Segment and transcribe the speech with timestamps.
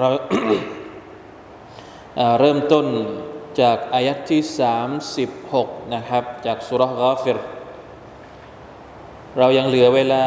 [0.00, 0.10] เรา
[2.40, 2.86] เริ่มต้น
[3.60, 4.42] จากอายัดที่
[5.18, 7.38] 36 นะครับ จากสุรกาฟิร
[9.38, 10.24] เรายังเหลือเวลา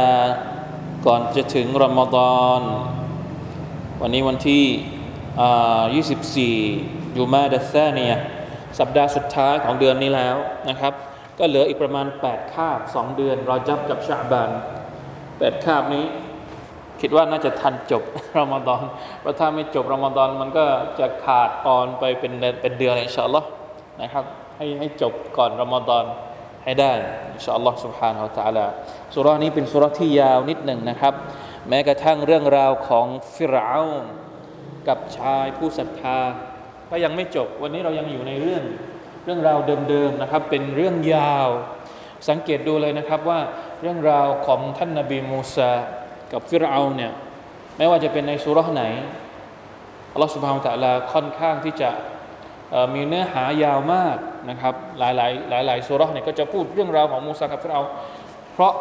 [1.06, 2.62] ก่อนจะถึงรอมฎอน
[4.02, 4.66] วันนี้วันที่
[6.64, 8.14] 24 ยูมาดัซาเนีย
[8.80, 10.36] สัปดาห์สุดท้ายของเดือนนี้แล้ว
[10.70, 10.94] นะครับ
[11.40, 14.50] ก็เหลืออีกประมาณ 8 คาบ 2 เดือน รอจับกับชาบาน
[15.08, 16.06] 8 คาบนี้
[17.01, 18.03] คิดว่าน่าจะทันจบ
[18.39, 18.83] รอมฎอน
[19.21, 20.65] เพราะถ้าไม่จบรอมฎอนมันก็
[21.01, 23.49] จะขาดตอนไปเป็นเดือนเป็นเดือนอินชาอัลลอฮ์
[24.03, 24.25] นะครับ
[24.57, 26.05] ให้ให้จบก่อนรอมฎอน
[26.65, 26.93] ให้ได้
[27.33, 28.67] อินชาอัลลอฮ์ سبحانه และ تعالى
[29.15, 31.15] สุรานี้เป็นสุราที่ยาวนิดหนึ่งนะครับ
[31.69, 34.05] แม้กระทั่งเรื่องราวของฟิรเอาน
[34.89, 36.19] กับชายผู้ศรัทธา
[36.91, 38.63] ก็ยังไม่จบ วันนี้เรายังอยู่ในเรื่อง
[39.25, 39.59] เรื่องราว
[39.89, 41.49] เดิมๆนะครับ เป็นเรื่องยาว
[42.29, 43.41] สังเกตดูเลยนะครับว่า
[43.81, 45.73] เรื่องราวของท่านนบีมูซา
[46.32, 47.12] กับฟิรเอาเนี่ย
[47.78, 48.84] ไม่ว่าจะเป็นในสุราไหน
[50.14, 51.90] อัลลอฮฺสุบฮานตะลาค่อนข้างที่จะ
[52.94, 54.18] มีเนื้อหายาวมาก
[54.50, 57.82] นะครับหลายหลายหลายหลายสุราเนี่ยก็จะพูดเรื่องราวของมูซากับฟิรเอา
[58.54, 58.74] เพราะ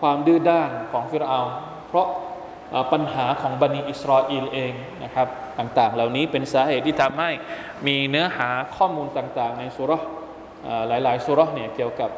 [0.00, 1.40] ความดื้อด้านของฟิรเอา
[1.88, 2.06] เพราะ
[2.92, 4.72] ปัญหาของบันิอิสราเอลเอง
[5.04, 5.26] นะครับ
[5.58, 7.30] ต่างๆ เหล่านี้เป็นสาเหตุที่ทำให้
[7.86, 9.98] มีเนื้อหาข้อมูลต่างๆ ในสุรา
[10.88, 12.10] หลายๆสุราเนี่ยเกี่ยวกับ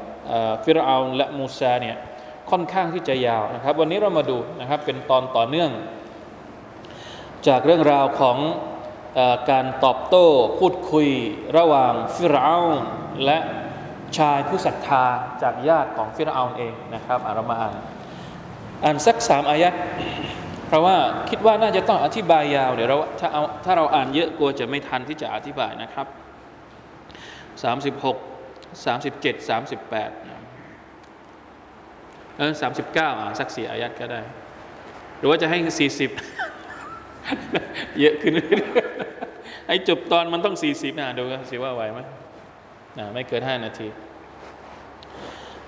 [0.64, 1.96] ฟิรเอาและมูซาเนี่ย
[2.50, 5.70] ค่อนข้างที่จะยาวนะครับ วันนี้เรามาดูนะครับเป็นตอนต่อเนื่อง
[7.48, 8.38] จากเรื่องราวของ
[9.18, 10.26] อการตอบโต้
[10.58, 11.08] พูดคุย
[11.58, 12.58] ระหว่างฟิรเอา
[13.24, 13.38] และ
[14.18, 15.04] ชายผู้ศรัทธา
[15.42, 17.74] จากญาติของฟิรเอาเองนะครับอารามาอ่าน
[18.84, 19.74] อ่านสักสามอายัด
[20.66, 20.96] เพราะว่า
[21.30, 26.06] คิดว่าน่าจะต้องอธิบายยาวเดี๋ยวเราถ้าเอาถ้าเราอ่านเยอะกลัวจะไม่ทันที่จะอธิบายนะครับ
[28.04, 28.16] 36
[28.84, 30.33] 37 38นะ
[32.37, 34.21] เออสามสิบเก้าอ่ะสักสี่อายัดก็ได้
[35.17, 36.11] หรือว่าจะให้สี่สิบ
[37.99, 38.33] เยอะขึ้น
[39.67, 41.99] ไอ้จบตอนมันต้องสี่สิบนะดูกันสิว่าไหวไหม
[42.97, 43.89] นะไม่เกินห้านาที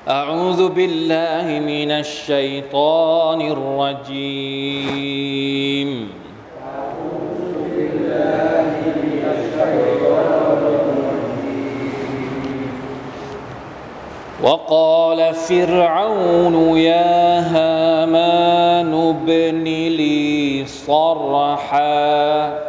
[0.10, 4.72] أعوذ بالله من الشيطان الرجيم
[14.47, 19.65] وقال فرعون يا هامان ابن
[19.99, 22.67] لي صرحا.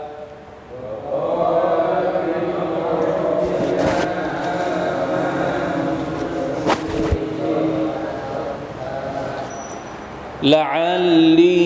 [10.43, 11.57] لعلي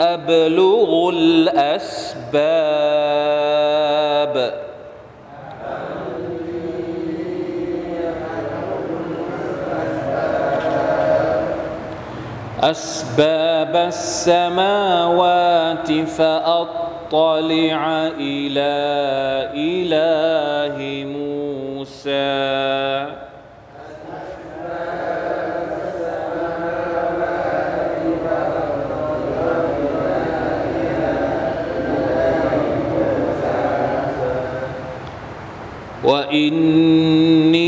[0.00, 2.83] أبلغ الأسباب.
[12.64, 17.82] أسباب السماوات فأطلع
[18.16, 18.74] إلى
[19.52, 22.44] إله موسى.
[36.04, 37.63] وإني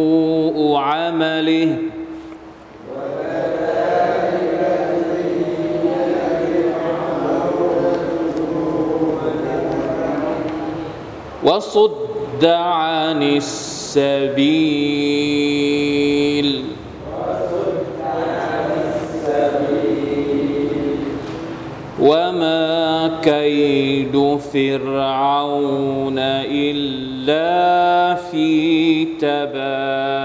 [0.76, 1.76] عمله.
[11.44, 14.34] وصد عن السبيل.
[23.24, 26.18] كيد فرعون
[26.50, 30.23] إلا في تباب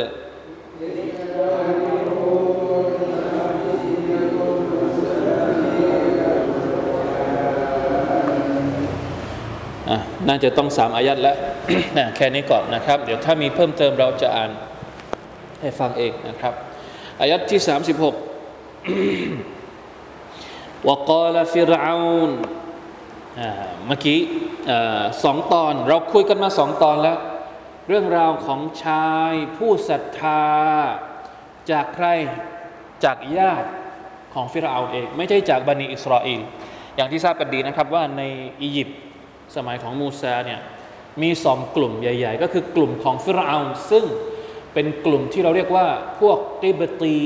[9.90, 9.98] อ่ะ
[10.28, 11.36] น่าจะต้องสามอายัดแล้ว
[11.98, 14.50] นะแค่นี้ก่อนนะครับ เดี๋ยวถ้ามีเพิ่มเติมเราจะอ่าน
[15.60, 16.54] ให้ฟังเองนะครับ
[17.20, 17.68] อายัดที่ 36
[20.88, 22.30] وقال فرعون
[23.40, 23.50] อ่า
[23.86, 24.18] เมื่อกี้
[24.70, 27.18] อ่าสองตอนเราคุยกันมาสองตอนแล้ว
[27.87, 30.43] เรื่องราวของชายผู้ศรัทธา
[31.71, 32.07] จากใคร
[33.03, 33.69] จากญาติ
[34.33, 36.41] ของฟิรเอาเอง ไม่ใช่จากบันิอิสราเอล
[36.95, 38.23] อย่างที่ทราบกันดีนะครับว่าใน
[38.61, 38.99] อียิปต์
[39.55, 40.61] สมัยของมูซาเนี่ย
[41.21, 43.57] มีสองกลุ่มใหญ่ ๆ ก็คือกลุ่มของฟิรเอา
[43.91, 44.05] ซึ่ง
[44.73, 45.87] เป็นกลุ่มที่เราเรียกว่า
[46.19, 47.17] พวกกิบตี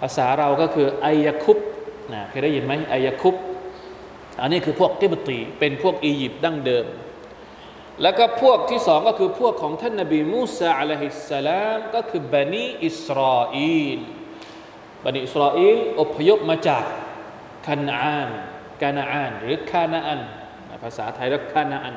[0.00, 1.58] ภาษาเราก็คือไอยาคุป
[2.12, 3.34] นะเคยได้ยินไหมไอยาคุป
[4.40, 6.84] อันนี้คือพวกกิบตี เป็นพวกอียิปต์ดั้งเดิม
[8.02, 13.56] แล้วก็พวกที่สองก็คือพวกของท่านนบีมูซาอะลัยฮิสสลามก็คือบันิอิสราเอ
[13.96, 13.98] ล
[15.04, 16.84] บันิอิสราเอลอพยพมาจาก
[17.66, 18.28] คานาอาน
[18.82, 20.20] กานาอานหรือคานาอัน
[20.84, 21.96] ภาษาไทยเรียกคานาอัน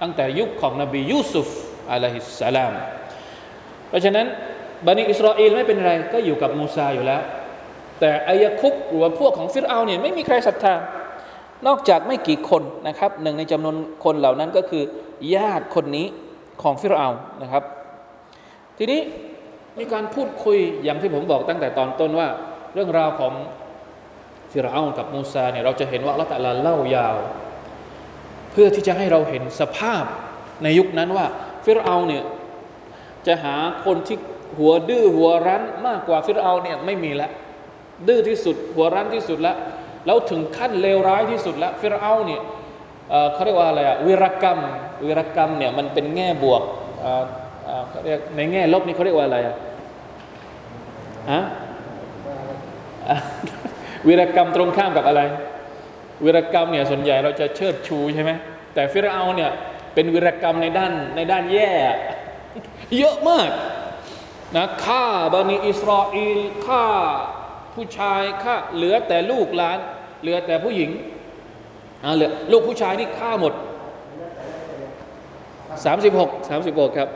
[0.00, 1.48] ตั้งแต่ยุคของนบียูซุฟ
[1.92, 2.72] อะลัยฮิสสลาม
[3.88, 4.26] เพราะฉะนั้น
[4.86, 7.22] บันิอิสราเอลไม่เป็นไรก็อยู่กับมูซาอยู่แล้ว
[8.00, 10.74] แต่อายคุบหรือว่าพวกของฟิรเอาเนี่ยไม่มีใครศรัทธา
[11.66, 14.82] นอกจากไม่กี่คนนะครับหนึ่งในจำนวนคนเหล่านั้นก็คือ
[15.34, 16.06] ญาติคนนี้
[16.62, 17.08] ของฟิรเอา
[17.42, 17.62] นะครับ
[18.78, 19.00] ทีนี้
[19.78, 22.28] มีการพูดคุยอย่างที่ผมบอกตั้งแต่ตอนต้นว่า
[22.74, 23.32] เรื่องราวของ
[24.52, 27.16] ฟิรเอากับมูซาเนี่ยเราจะเห็นว่าลลอฮฺตะลาเล่ายาว
[28.50, 30.04] เพื่อที่จะให้เราเห็นสภาพ
[30.62, 31.26] ในยุคนั้นว่า
[31.64, 32.24] ฟิรเอาเนี่ย
[33.26, 34.18] จะหาคนที่
[34.58, 37.30] หัวดื้อหัวรั้นมากกว่าฟิรเอาเนี่ยไม่มีแล้ว
[38.08, 39.56] ดื้อที่สุดหัวรั้นที่สุดแล้ว
[40.06, 42.40] แล้วถึงขั้นเลวร้ายที่สุดแล้วฟิรเอาเนี่ย
[43.10, 44.58] เอ่อเขาเรียกว่าอะไรอะวิรกรรม
[45.04, 46.62] วิรกรรมเนี่ยมันเป็นแง่บวก
[47.00, 47.24] เอ่อ
[47.64, 49.56] เอ่อเขาเรียกในแง่ลบนี่เขาเรียกว่าอะไรอะ
[51.32, 51.40] ฮะ
[53.08, 53.16] อะ
[54.06, 55.22] วิรกรรมตรงข้ามกับอะไร
[56.24, 58.30] วิรกรรมเนี่ยส่วนใหญ่เราจะเชิดชูใช่ไหม
[58.74, 59.50] แต่ฟิรเอาเนี่ย
[59.94, 61.70] เป็นวิรกรรมในด้านในด้านแย่
[62.98, 63.50] เยอะมาก
[64.56, 66.84] นะฆ่าบันิอิสราเอลฆ่า
[67.74, 69.78] ผู้ชายฆ่าเหลือแต่ลูกหลาน
[70.22, 70.90] เหลือแต่ผู้หญิง
[72.04, 73.52] อ่าเหลือลูกผู้ชายนี่ฆ่าหมด
[75.84, 77.08] 36 36 ครับ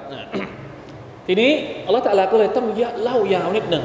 [1.26, 1.50] ทีนี้
[1.86, 2.66] อัลลอฮฺตะลาก็เลยต้อง
[3.02, 3.84] เล่ายาวนิดหนึ่ง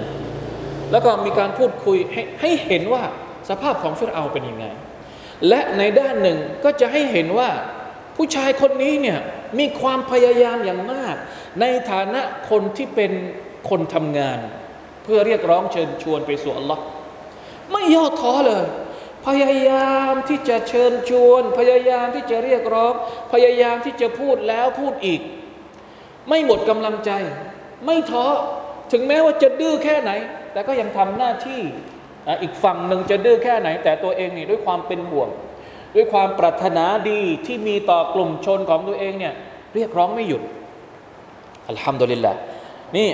[0.91, 3.03] แล้วก็มีการพูดคุยให้ให้เห็นว่า
[3.49, 4.65] สภาพของฟิรเอาเป็นยังไง
[5.47, 7.49] และในด้านหนึ่งก็จะให้เห็นว่า
[8.15, 9.19] ผู้ชายคนนี้เนี่ย
[9.59, 11.15] มีความพยายามอย่างมาก
[11.61, 13.11] ในฐานะคนที่เป็น
[13.69, 14.39] คนทำงาน
[15.03, 16.83] เพื่อเรียกร้องเชิญชวนไปสู่อัลลอฮ์
[17.71, 18.65] ไม่ย่อท้อเลย
[19.27, 22.93] พยายามที่จะเชิญชวน พยายามที่จะเรียกร้อง
[23.33, 25.21] พยายามที่จะพูดแล้วพูดอีก
[26.29, 27.11] ไม่หมดกำลังใจ
[27.85, 28.25] ไม่ท้อ
[28.91, 30.11] ถึงแม้ว่าจะดื้อแค่ไหน
[30.53, 31.61] แต่ก็ยังทำหน้าที่
[32.41, 35.29] อีกฝั่งหนึ่งจะดื้อแค่ไหน แต่ตัวเองนี่ด้วยความเป็นห่วง
[35.95, 39.33] ด้วยความปรารถนาดีที่มีต่อกลุ่มชนของตัวเองเนี่ย
[39.75, 40.41] เรียกร้องไม่หยุด
[41.69, 42.33] อัลฮัมดุลิลละ
[42.97, 43.09] นี่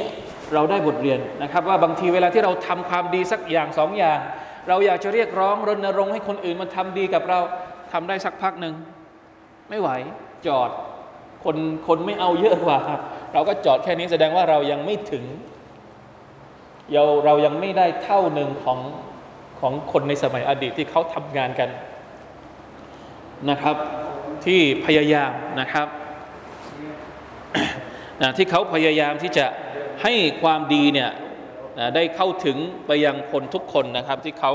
[0.53, 4.19] เราได้บทเรียนนะครับ ว่าบางทีเวลาที่เราทำความดีสักอย่างสองอย่าง
[4.67, 7.39] เราอยากจะเรียกร้องรณรงค์ให้คนอื่นมาทำดีกับเรา
[7.91, 8.73] ทำได้สักพักหนึ่ง
[9.69, 9.89] ไม่ไหว
[10.47, 10.69] จอด
[11.43, 12.79] คนคนไม่เอาเยอะกว่า
[13.33, 15.23] เราก็จอดแค่นี้แสดงว่าเรายังไม่ถึง
[16.93, 18.79] เราเรายังไม่ได้เท่าหนึ่งของ
[19.59, 21.69] ของคนในสมัยอดีตที่เขาทำงานกัน
[23.49, 23.75] นะครับ
[24.45, 25.87] ที่พยายามนะครับ
[28.21, 29.45] นะที่เขาพยายามที่จะ
[30.03, 31.09] ให้ความดีเนี่ย
[31.95, 32.57] ได้เข้าถึง
[32.87, 34.51] ไปยังคนทุกคนนะครับ ที่เขา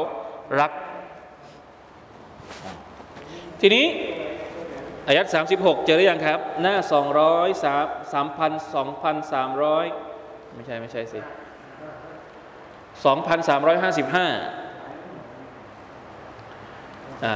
[0.61, 0.73] รัก
[3.61, 3.85] ทีนี้
[5.07, 6.77] อายัด36 เจอหรือยังครับ หน้า
[7.23, 8.27] 200 3 3
[9.33, 11.25] 2,300 ไม่ใช่ ไม่ใช่สิ 2,355
[17.25, 17.35] อ่า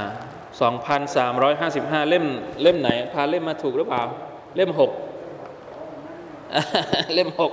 [1.21, 2.25] 2,355 เล่ม
[2.61, 4.03] เล่มไหน พาเล่มมาถูกหรือเปล่า
[4.55, 4.81] เล่ม 6
[7.13, 7.51] เล่มหก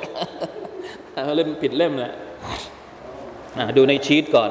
[1.36, 2.12] เล่มผิดเล่มแหละ
[3.76, 4.50] ดูในชีตก่อน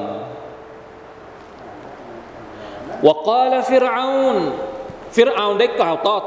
[3.08, 4.38] วกาลฟิรอาน
[5.16, 6.24] ฟิรอานได้กล่าวตอบ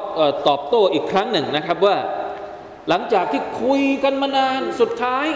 [0.49, 1.97] ตอบโต้อีกครั้งหนึ่งนะครับว่า
[2.89, 5.27] หลังจากที่คุยกันมานานสุดท้าย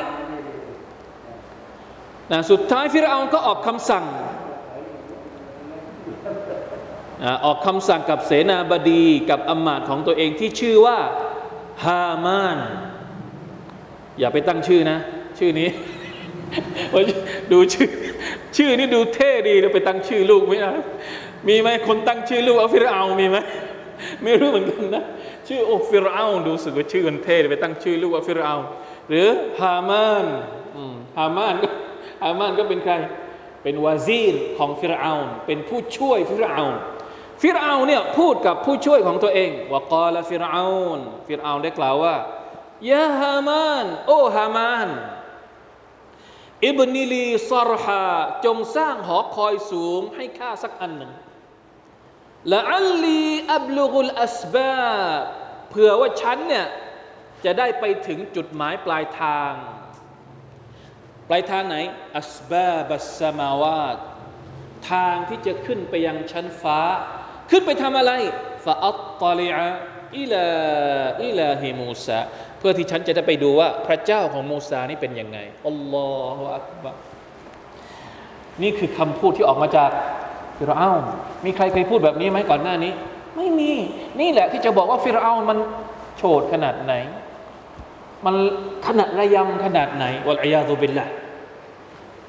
[2.33, 4.05] นะสุดท้ายฟิรเอาก็ออกคำสั่ง
[7.45, 10.99] ออกคำสั่งกับเสนาบดีกับอำมาตย์ของตัวเองที่ชื่อว่า
[11.85, 12.59] ฮามาน
[14.19, 14.99] อย่าไปตั้งชื่อนะ
[15.39, 15.69] ชื่อนี้
[17.53, 17.89] ดูชื่อ
[18.57, 20.73] ชื่อนี้ดูเท่ดีแล้วไปตั้งชื่อลูกไหม่ได้
[21.49, 23.37] มีไหมคนตั้งชื่อลูกเอาฟิรเอามีไหม
[24.23, 25.05] ไม่รู้เหมือนกันนะ
[25.49, 28.55] ชื่อโอฟิรเอาดูสึกว่าชื่อมันเท่ไปตั้งชื่อลูกว่าฟิรเอา
[29.09, 29.29] หรือ
[29.61, 30.27] ฮามาน
[31.19, 31.69] ฮามานก็
[32.23, 32.95] ฮามานก็เป็นใคร
[33.63, 35.13] เป็นวาซีรของฟิรเอา
[35.47, 36.65] เป็นผู้ช่วยฟิรเอา
[37.43, 40.65] ฟิรเอาเนี่ยพูดกับผู้ช่วยของตัวเองว่ากาลฟิรเอา
[41.27, 42.15] ฟิรเอาได้กล่าวว่า
[42.91, 44.89] ยาฮามาน โอ้ฮามาน
[46.67, 48.07] อิบนิลีซารฮา
[48.45, 51.13] จงสร้างหอคอยสูงให้ข้าสักอันหนึ่ง
[52.53, 54.95] ละอัลลีอับลุกุลอัสบา
[55.71, 56.67] เผื่อว่าฉันเนี่ย
[57.45, 59.53] จะได้ไปถึงจุดหมายปลายทาง
[61.29, 61.77] ปลายทางไหน
[62.19, 63.99] อัสบาบัสมาวาต
[64.91, 66.81] ทางที่จะขึ้นไปยังชั้นฟ้า
[67.51, 68.13] ขึ้นไปทำอะไร
[68.65, 69.69] ฟาอัตตลิอา
[70.19, 70.47] อิลา
[71.25, 72.21] อิลาฮิมูซา
[72.67, 76.93] พื่อที่ฉันจะได้ไปดูว่าพระเจ้าของมูซานี่เป็นยังไงالله أكبر
[78.63, 79.91] นี่คือคำพูดที่ออกมาจาก
[80.59, 80.91] ฟิรเอา
[81.45, 82.93] มีใครเคยพูดแบบนี้ไหมก่อนหน้านี้
[83.37, 83.73] ไม่มี
[84.21, 85.59] นี่แหละที่จะบอกว่าฟิรเอามัน
[86.17, 86.93] โฉดขนาดไหน
[88.27, 88.35] มัน
[88.87, 91.07] ขนาดระยำขนาดไหนوالعياذ بالله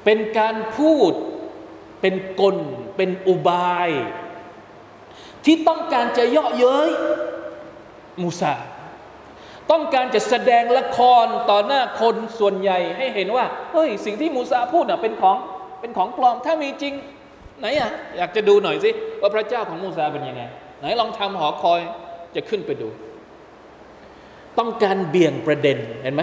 [0.04, 1.12] เป็นการพูด
[2.00, 2.56] เป็นกล
[2.96, 3.90] เป็นอุบาย
[5.44, 6.90] ที่ต้องการจะเยาะเย้ย
[8.22, 8.54] มูซา
[9.70, 15.36] ต้องการจะแสดงละครต่อหน้าคนส่วนใหญ่ให้เห็นว่าเฮ้ยสิ่งที่มูซาพูดน่ะเป็นของ
[15.80, 16.94] เป็นของปลอมถ้ามีจริง
[17.60, 20.42] ไหนอะอยากจะดูหน่อยสิว่าพระเจ้าของมูซาเป็นยังไง
[20.80, 21.80] ไหนลองทำหอคอย
[22.34, 22.88] จะขึ้นไปดู
[24.58, 26.22] ต้องการเบี่ยงประเด็นเห็นไหม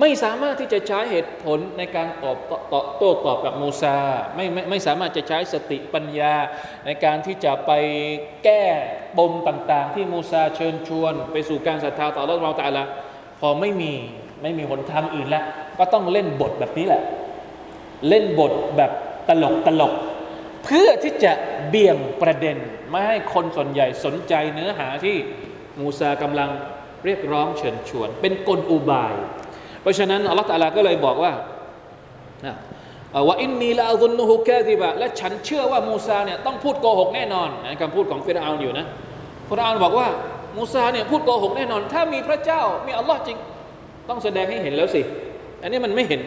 [0.00, 2.38] ไม่สามารถที่จะใช้เหตุผลในการตอบ
[2.72, 3.96] ตโต้ตอบกับมูซา
[4.34, 6.34] ไม่ไม่ไม่สามารถจะใช้สติปัญญา
[6.86, 7.72] ในการที่จะไป
[8.44, 8.62] แก้
[9.18, 12.84] ปมต่าง ๆ ที่มูซาเชิญชวน ไปสู่การศรัทธาต่อเราแต่ละ
[13.40, 13.92] พอไม่มี
[14.42, 15.44] ไม่มีหนทางอื่นแล้ว
[15.78, 17.02] ก็ต้องเล่นบทแบบนี้แหละ
[18.08, 18.92] เล่นบทแบบ
[19.28, 19.92] ตลกตลก
[20.64, 21.32] เพื่อที่จะ
[21.68, 22.56] เบี่ยงประเด็น
[22.90, 25.16] ไม่ให้คนส่วนใหญ่สนใจเนื้อหาที่
[25.78, 26.50] มูซากำลัง
[27.04, 29.14] เรียกร้องเชิญชวน เป็นกลอุบาย
[29.81, 31.33] เพราะฉะนั้นอัลลอฮฺตาลาก็เลยบอกว่า
[33.27, 37.49] ว่าอินนีละอัลนุฮุแคติบะและฉันเชื่อว่ามูซาเนี่ยต้องพูดโกหกแน่นอน
[37.81, 38.85] คำพูดของฟิรเอาอยู่นะ
[39.49, 40.07] ฟิรเอาบอกว่า
[40.57, 43.37] มูซาเนี่ยพูดโกหกแน่นอน ถ้ามีพระเจ้ามีอัลลอฮ์จริง
[44.09, 45.01] ต้องแสดงให้เห็นแล้วสิ
[45.61, 46.21] อันนี้มันไม่เห็น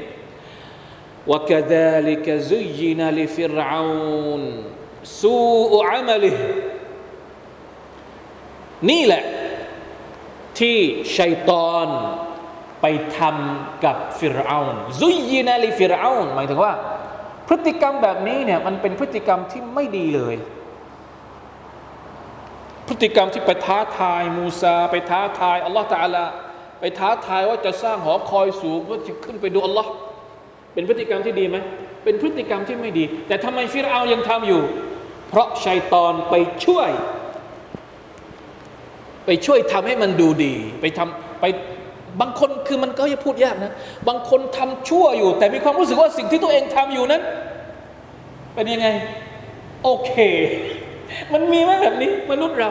[1.30, 4.42] وكذلك زين لفرعون
[5.23, 6.38] سوء عمله
[8.90, 9.25] นี่แหละ
[10.59, 10.78] ที่
[11.18, 11.88] ชัยตอน
[12.88, 16.74] ไปทำกับฟิรเอานซุยยินาลิฟิรเอานหมายถึงว่า
[17.48, 20.36] พฤติกรรมแบบนี้เนี่ยมันเป็นพฤติกรรมที่ไม่ดีเลย
[22.88, 26.25] พฤติกรรมที่ไปท้าทายมูซา ไปท้าทายอัลลอฮฺตาลา
[26.80, 29.89] ไปท้าทายว่าจะสร้างหอคอยสูงเพื่อจะขึ้นไปดูอัลลอฮ์
[30.74, 31.58] เป็นพฤติกรรมที่ดีไหม
[32.04, 34.62] เป็นพฤติกรรมที่ไม่ดี แต่ทำไมฟิรเอายังทำอยู่
[35.30, 36.89] เพราะชัยตอนไปช่วย
[39.25, 41.46] ไปช่วยทำให้มันดูดี ไปทำไป
[42.22, 43.72] บางคนคือมันก็จะพูดยากนะ
[44.07, 47.22] บางคนทำชั่วอยู่ แต่มีความรู้สึกว่าสิ่งที่ตัวเองทำอยู่นั้น
[48.53, 48.88] เป็นยังไง
[49.84, 50.12] โอเค
[51.34, 52.69] มันมีไหมแบบนี้ มนุษย์เรา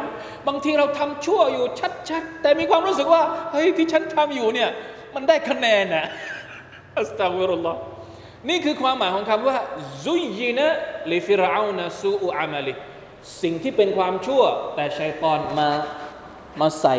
[0.49, 1.65] บางทีเราทำชั่วอยู่
[2.11, 3.23] ชัดๆ แต่มีความรู้สึกว่า
[3.53, 4.71] เฮ้ยที่ฉันทำอยู่เนี่ย
[5.15, 6.07] มันได้คะแนนนะ
[6.99, 7.81] อัสตัฆฟิรุลลอฮ์
[8.49, 9.57] นี่คือความหมายของคำว่า
[10.05, 10.67] ซุยยินะ
[11.13, 12.73] ลิฟิรเอานะซูอุอามาลิ
[13.43, 14.43] สิ่งที่เป็นความชั่ว
[14.75, 15.69] แต่ชัยตอนมา
[16.61, 16.97] มาใส่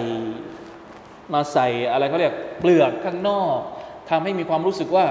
[1.33, 3.57] มาใส่อะไรเขาเรียกเปลือกข้างนอก
[4.09, 5.05] ทำให้มีความรู้สึกว่า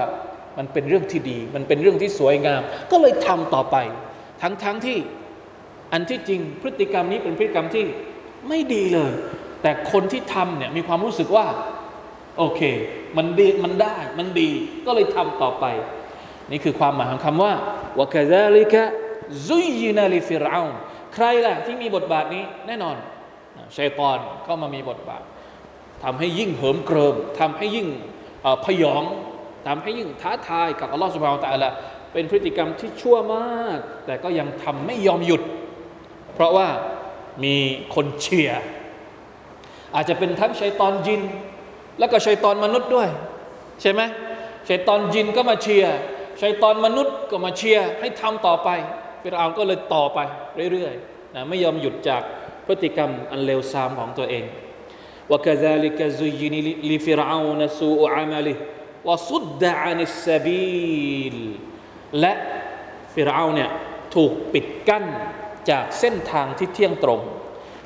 [0.57, 3.77] มันเป็นเรื่องที่ดี มันเป็นเรื่องที่สวยงาม ก็เลยทำต่อไป
[4.41, 4.97] ทั้งๆทที่
[5.93, 7.85] อันที่จริงพฤติกรรมนี้เป็นพฤติกรรมที่
[8.49, 9.11] ไม่ดีเลย
[9.61, 11.45] แต่คนที่ทำเนี่ยมีความรู้สึกว่า
[12.37, 12.61] โอเค
[13.17, 14.49] มันดีมันได้มันดี
[14.85, 15.65] ก็เลยทำต่อไป
[16.51, 17.53] นี่คือความหมายของคำว่า
[17.99, 18.83] วกาซาลิกะ
[19.47, 20.61] ซุยินาลิฟิรอา
[21.13, 22.95] ใครล่ะที่มีบทบาทนี้แน่นอน
[23.77, 25.21] ชัยตอนเข้ามามีบทบาท
[26.05, 27.87] ทำให้ยิ่งเหิมเกริมทำให้ยิ่ง
[28.65, 29.03] พยอง
[29.67, 31.71] ทำให้ยิ่งท้าทายกับอัลลอฮฺสุบฮานตะอัลละ
[32.13, 35.41] เป็นพฤติกรรมที่ชั่วมาก แต่ก็ยังทำไม่ยอมหยุด
[36.33, 36.67] เพราะว่า
[37.43, 37.55] มี
[37.95, 38.61] คนเชียร์
[39.95, 41.21] อาจจะเป็นทั้งชัยตอนจิน
[41.99, 43.09] แล้วก็ชัยตอนมนุษย์ด้วย
[43.81, 44.01] ใช่ไหม
[44.69, 45.95] ชัยตอนยินก็มาเชียร์
[46.41, 48.69] ชัยตอนมนุษย์ก็มาเชียร์ให้ทำต่อไป
[49.21, 50.19] ฟิรเอาก็เลยต่อไป
[50.71, 52.21] เรื่อยๆนะไม่ยอมหยุดจาก
[52.67, 54.43] พฤติกรรมอันเลวทรามของตัวเอง
[55.30, 56.54] وكذلك زين
[56.90, 58.56] لفرعون سوء عمله
[59.08, 61.36] وصد عن السبيل
[62.20, 62.32] และ
[63.14, 63.70] ฟิรเอาเนี่ย
[64.14, 65.04] ถูกปิดกั้น
[65.70, 67.20] จากเส้นทางที่เที่ยงตรง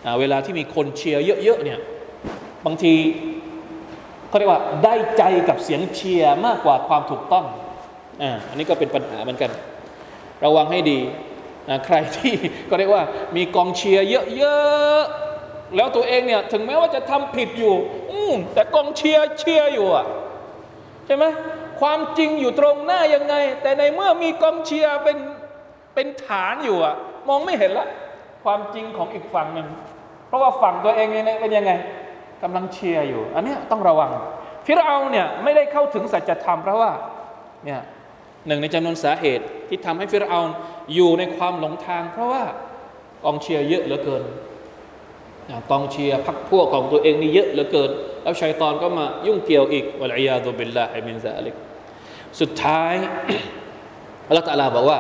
[0.04, 1.78] อ่าเวลาที่มีคนเชียร์เยอะๆเนี่ย
[2.64, 2.94] บางที
[4.28, 7.44] เขาเรียกว่าได้ใจกับเสียงเชียร์มากกว่าความถูกต้อง
[8.22, 9.50] อ่าอันนี้ก็เป็นปัญหาเหมือนกัน
[10.44, 11.00] ระวังให้ดี
[11.68, 12.34] นะใครที่
[12.68, 13.04] ก็เรียกว่า
[13.36, 15.27] มีกองเชียร์เยอะๆ
[15.75, 17.75] แล้วตัวเองเนี่ยถึงแม้ว่าจะทำผิดอยู่
[18.11, 18.21] อื
[18.53, 20.05] แต่กองเชียร์เชียร์อยู่อะ
[21.05, 21.25] ใช่ไหม
[21.81, 25.17] ความจริงอยู่ตรงหน้ายังไง แต่ในเมื่อมีกองเชียร์เป็น
[25.95, 26.95] เป็นฐานอยู่อะ
[27.27, 27.87] มองไม่เห็นละ
[28.43, 29.67] ความจริงของอีกฝั่งหนึ่ง
[30.27, 31.71] เพราะว่าฝั่งตัวเองเนี่ยเป็นยังไง
[32.43, 34.11] กำลังเชียร์อยู่ อันนี้ต้องระวัง
[34.65, 36.91] ฟิรเอาเนี่ยไม่ได้เข้าถึงสัจธรรมเพราะว่า
[37.65, 37.79] เนี่ย
[38.47, 40.41] หนึ่งในจำนวนสาเหตุที่ทำให้ฟิรเอา
[40.93, 42.43] อยู่ในความหลงทาง เพราะว่า
[43.23, 44.23] กองเชียร์เยอะเหลือเกิน
[45.69, 47.89] กองเชียร์พรรคพวกของตัวเองนี่เยอะเหลือเกิน
[48.23, 51.55] แล้วชัยตอนก็มายุ่งเกี่ยวอีกوالعياذ بالله من ذلك
[52.39, 52.93] สุดท้าย
[54.27, 54.99] الله تعالى บอกว่า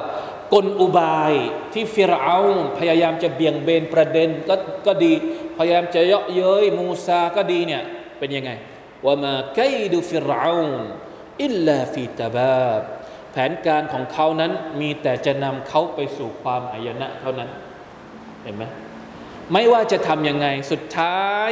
[0.53, 1.33] กลอุบาย
[1.73, 2.39] ที่ฟิรเอา
[2.79, 4.55] พยายามจะเบี่ยงเบนประเด็นก็
[4.87, 5.13] ก็ดี
[5.57, 7.83] พยายามจะเยาะเย้ยมูซาก็ดีเนี่ย
[8.19, 8.51] เป็นยังไง
[9.05, 12.81] وما كيد فرعون إلا في تباب
[13.31, 17.49] แผนการของเขานั้นมีแต่จะนำเขาไปสู่ความอายนะเท่านั้น
[18.43, 18.63] เห็นไหม
[19.53, 21.49] ไม่ว่าจะทำยังไงสุดท้าย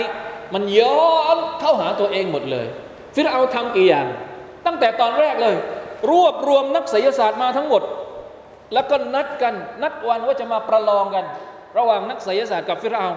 [0.54, 2.68] มันย้อนเข้าหาตัวเองหมดเลย
[3.16, 4.08] ฟิรเอาทำกี่อย่าง
[4.66, 5.56] ตั้งแต่ตอนแรกเลย
[6.12, 7.82] รวบรวมนักศิลศาสตร์มาทั้งหมด
[8.74, 11.26] แล้วก็นัดกันนัดวันว่าจะมาประลองกัน
[11.78, 13.08] ระหว่างนักศิลศาสตร์กับฟิรเอา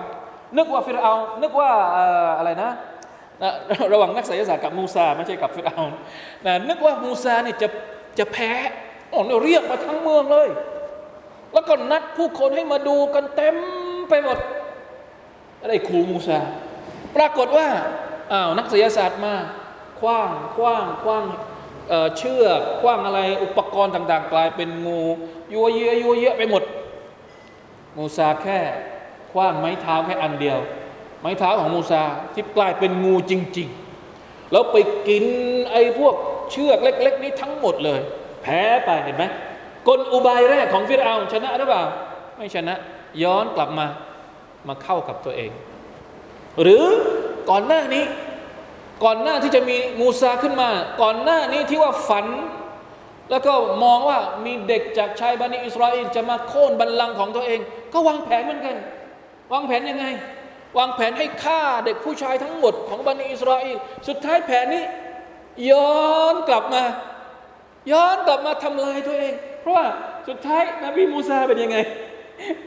[0.56, 1.70] นึกว่าฟิรเอานึกว่า
[2.38, 2.70] อะไรนะ
[3.92, 5.82] ระหว่างนักศิลศาสตร์กับมูซาไม่ใช่กับฟิรเอา
[6.46, 7.68] นะนึกว่ามูซาเนี่ยจะ
[8.18, 8.50] จะแพ้
[9.12, 10.48] อ๋อเรียกมาทั้งเมืองเลย
[11.52, 13.56] แล้วก็นัดผู้คนให้มาดูกันเต็ม
[14.10, 14.38] ไปหมด
[15.68, 16.38] ไรครูมูซา
[17.16, 17.68] ปรากฏว่า
[18.32, 19.34] อ้าวนักศิลศาสตร์มา
[20.00, 21.24] คว้างคว้างคว้าง
[21.88, 25.00] เเชือกคว้างอะไรอุปกรณ์ต่าง ๆ กลายเป็นงู
[25.52, 26.62] ยัวเยอะยัวเยอะไปหมด
[27.96, 28.58] มูซาแค่
[29.32, 30.58] คว้างไม้เท้าแค่อันเดียว
[31.20, 32.02] ไม้เท้าของมูซา
[32.34, 33.68] ที่กลายเป็นงูจริง
[34.10, 34.76] ๆ แล้วไป
[35.08, 35.24] กิน
[35.72, 36.14] ไอ้พวก
[36.50, 38.00] เชือกเล็ก ๆ นี้ทั้งหมดเลย
[38.42, 39.24] แพ้ไปเห็นไหม
[39.88, 41.82] กลอุบายแรกของฟิรเอาชนะหรือเปล่า
[42.36, 42.74] ไม่ชนะ
[43.22, 43.86] ย้อนกลับมา
[44.68, 45.50] มาเข้ากับตัวเอง
[46.62, 46.84] หรือ
[47.50, 48.04] ก่อนหน้านี้
[49.04, 50.70] ก่อนหน้าที่จะมีมูซาขึ้นมา
[51.02, 52.26] ก่อนหน้านี้ที่ว่าฝัน
[53.30, 53.52] แล้วก็
[53.84, 57.60] มองว่ามีเด็กจากชายบันิอิสราเอลจะมาโค่นบัลลังก์ของตัวเอง
[57.92, 58.76] ก็วางแผนเหมือนกัน
[59.52, 60.06] วางแผนยังไง
[60.78, 63.76] วางแผนให้ฆ่าเด็กผู้ชายทั้งหมดของบันิอิสราเอล
[64.08, 64.84] สุดท้ายแผนนี้
[65.70, 66.00] ย้อ
[66.32, 66.82] นกลับมา
[67.92, 69.86] ย้อนกลับมาทำลายตัวเอง เพราะว่า
[70.28, 71.76] สุดท้ายนบีมูซาเป็นยังไง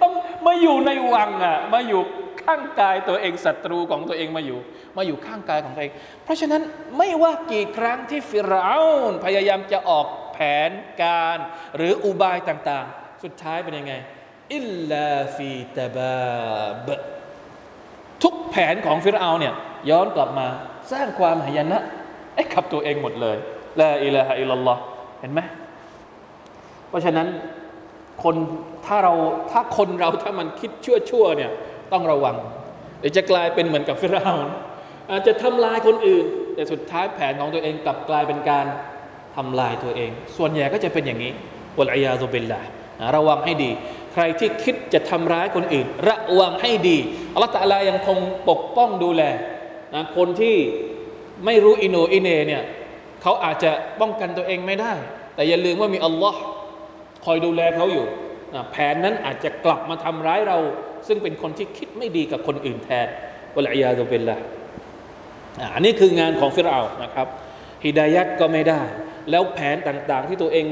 [0.01, 0.13] ต้อง
[0.47, 2.01] มาอยู่ในวังอะมาอยู่
[2.43, 4.59] ข้างกายตัวเองศัตรูของตัวเองมาอยู่
[4.97, 6.61] มาอยู่ข้างกายของตัวเอง เพราะฉะนั้น
[6.97, 10.37] ไม่ว่ากี่ครั้งที่ฟิรเอานพยายามจะออกแผ
[10.69, 10.71] น
[11.03, 11.37] การ
[11.77, 13.93] หรืออุบายต่างๆ สุดท้ายเป็นยังไง
[14.55, 16.89] อิลลาฟีตาบาบ
[18.23, 19.53] ทุกแผนของฟิรเอาเนี่ย
[19.89, 20.47] ย้อนกลับมา
[20.91, 21.79] สร้างความหายนะ
[22.35, 23.37] ให้กับตัวเองหมดเลย
[23.81, 24.81] ละอิลาฮะอิลลัลลอฮ์
[25.21, 25.41] เห็นไหม
[26.89, 27.27] เพราะฉะนั้น
[28.23, 28.35] คน
[28.85, 29.13] ถ้าเรา
[29.51, 31.51] ถ้าคนเราถ้ามันคิดชั่วชั่วเนี่ย
[31.91, 32.35] ต้องระวัง
[32.99, 34.33] เดี๋ยวจะกลายเป็นเหมือนกับฟิรเอา
[35.11, 38.65] อาจจะทำลายคนอื่น แต่สุดท้ายแผนของตัวเองกลับกลายเป็นการ
[39.35, 41.31] ทำลายตัวเอง ส่วนใหญ่ก็จะเป็นอย่างนี้
[41.77, 42.59] วลอยาซุบิลละ
[43.15, 43.71] ระวังให้ดี
[44.13, 46.97] ใครที่คิดจะทำร้ายคนอื่น ระวังให้ดี
[47.33, 48.17] อัลลอฮฺตะลายังคง
[48.49, 49.21] ปกป้องดูแล
[49.95, 50.55] นะคนที่
[51.45, 52.63] ไม่รู้อิโนอินเนเนี่ย
[53.21, 53.71] เขาอาจจะ
[54.01, 54.93] ป้องกันตัวเองไม่ได้
[55.35, 56.41] แต่อย่าลืมว่ามีอัลลอฮ์
[57.25, 58.05] คอยดูแลเขาอยู่
[58.53, 60.57] นะแผนนั้นอาจจะกลับมาทำร้ายเรา
[61.07, 63.07] ซึ่งเป็นคนที่คิดไม่ดีกับคนอื่นแทน
[63.55, 64.37] วลัยยาตุเบลละ
[65.73, 67.27] อันนี้คืองานของฟิรเอานะครับ
[67.85, 68.81] ฮิดายัดก็ไม่ได้
[69.29, 70.65] แล้วแผนต่างๆที่ตัวเอง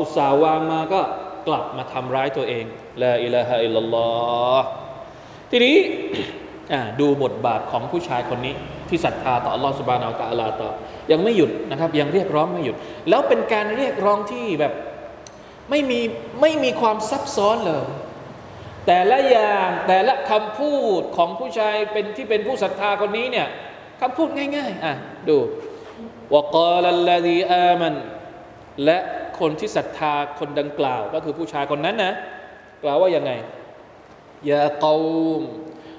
[0.00, 1.00] อุตสาห์วางมาก็
[1.48, 2.64] กลับมาทำร้ายตัวเอง
[3.02, 4.08] ละอิลาฮะอิลลอ
[4.58, 4.66] ฮ์
[5.50, 5.76] ทีนี้
[7.00, 8.54] ดูบทบาทของผู้ชายคนนี้
[8.88, 10.68] ที่ศรัทธาต่ออัลลอฮฺสุบานอัลตะลาต่อ
[11.12, 12.76] ยังไม่หยุดนะครับ ยังเรียกร้องไม่หยุด
[13.08, 14.72] แล้วเป็นการเรียกร้องที่แบบ
[15.70, 16.00] ไม่มี
[16.40, 17.84] ไม่มีความซับซ้อนเลย
[18.86, 23.48] แต่ละอย่างแต่ละคำพูดของผู้ชายเป็นที่เป็นผู้ศรัทธาคนนี้เนี่ย
[24.00, 24.94] คำพูดง่าย ๆ อะ
[25.28, 25.36] ดู
[26.34, 27.94] วกาลัลลดีอามัน
[28.84, 28.98] และ
[29.40, 32.12] คนที่ศรัทธาคนดังกล่าว ก็คือผู้ชายคนนั้นนะ
[32.82, 33.32] กล่าวว่ายังไง
[34.50, 34.94] ยาเกา
[35.40, 35.42] ม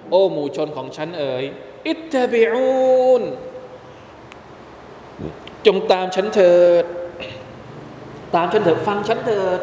[0.09, 1.43] โอ้หมู่ชนของฉันเอ๋ย
[1.87, 3.23] อิตตบิอูน
[5.65, 6.85] จงตามฉันเถิด
[8.35, 9.59] ตามฉันเถิดฟังฉันเถิด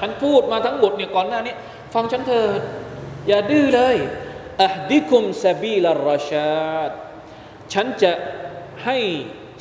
[0.00, 1.54] ฉันพูดมาทั้งหมดเนี่ยก่อนหน้านี้
[1.94, 2.60] ฟังฉันเถิด
[3.28, 3.96] อย่าดื้อเลย
[4.62, 6.90] อะดิคุมซาบีลารชาด
[7.72, 8.12] ฉันจะ
[8.84, 8.96] ให้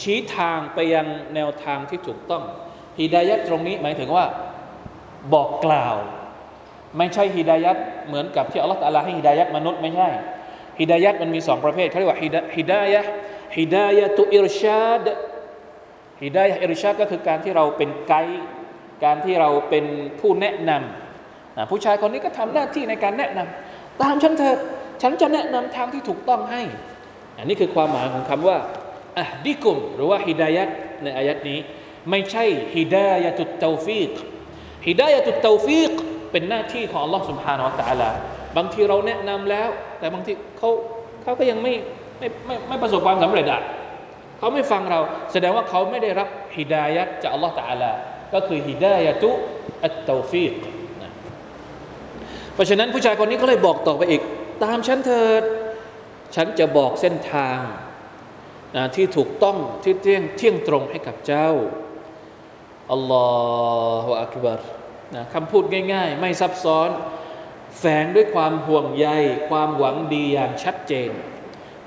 [0.02, 2.44] ชี้ทางไปยังแนวทางที่ถูกต้อง
[3.00, 4.26] ฮิดายัดตรงนี้หมายถึงว่า
[5.34, 5.98] บอกกล่าว
[6.98, 10.10] ไม่ใช่ฮิดายัดเหมือนกับที่อัลลอฮฺตะลาให้ฮิดายัดมนุษย์ไม่ใช่
[10.80, 13.02] هداية มันมีสองประเภทเขาเรียกว่าฮิดายะ
[13.58, 15.06] ฮิดายะตุอิรชาด
[16.23, 18.45] ฮิดายะอิรชาดก็คือการที่เราเป็นไกด์
[19.05, 19.85] การที่เราเป็น
[20.21, 24.59] ผู้แนะนำผู้ชายคนนี้ก็ทำหน้าที่ในการแนะนำตามฉันเถิด
[25.03, 26.63] ฉันจะแนะนำทางที่ถูกต้องให้
[27.39, 28.57] อันนี้คือความหมายของคำว่า
[29.19, 30.69] อะดิกุมหรือว่าฮิดายัด
[31.03, 31.59] ในอายัดนี้
[32.11, 34.13] ไม่ใช่ฮิดายะตุตเตาฟีก
[34.87, 35.93] ฮิดายะตุตเตาฟีก
[36.33, 38.11] เป็นหน้าที่ของ Allah سبحانه และ تعالى
[38.57, 40.71] บางทีเราแนะนำแล้ว แต่บางทีเขา
[41.23, 41.73] เขาก็ยังไม่
[42.19, 43.61] ไม่ไม่ไม่ประสบความสำเร็จอ่ะ
[44.40, 45.00] เขาไม่ฟังเรา
[45.32, 47.92] แสดงว่าเขาไม่ได้รับฮิดายะจากอัลลอฮฺตะอาลา
[48.34, 49.30] ก็คือฮิดายะตุ
[49.86, 50.54] อัตตอฟีก
[51.02, 51.04] น
[52.54, 54.22] เพราะฉะนั้นผู้ชายคนนี้ก็เลยบอกต่อไปอีก
[54.64, 55.44] ตามฉันเถิด
[56.36, 57.60] ฉันจะบอกเส้นทาง
[58.76, 61.50] นะที่ถูกต้องที่เที่ยงเที่ยงตรงให้กับเจ้า
[62.92, 64.60] الله أكبر
[65.16, 66.90] นะคำพูดง่าย ๆ ไม่ซับซ้อน
[67.80, 69.08] แฝงด้วยความห่วงใย
[69.50, 71.10] ความหวังดีอย่างชัดเจน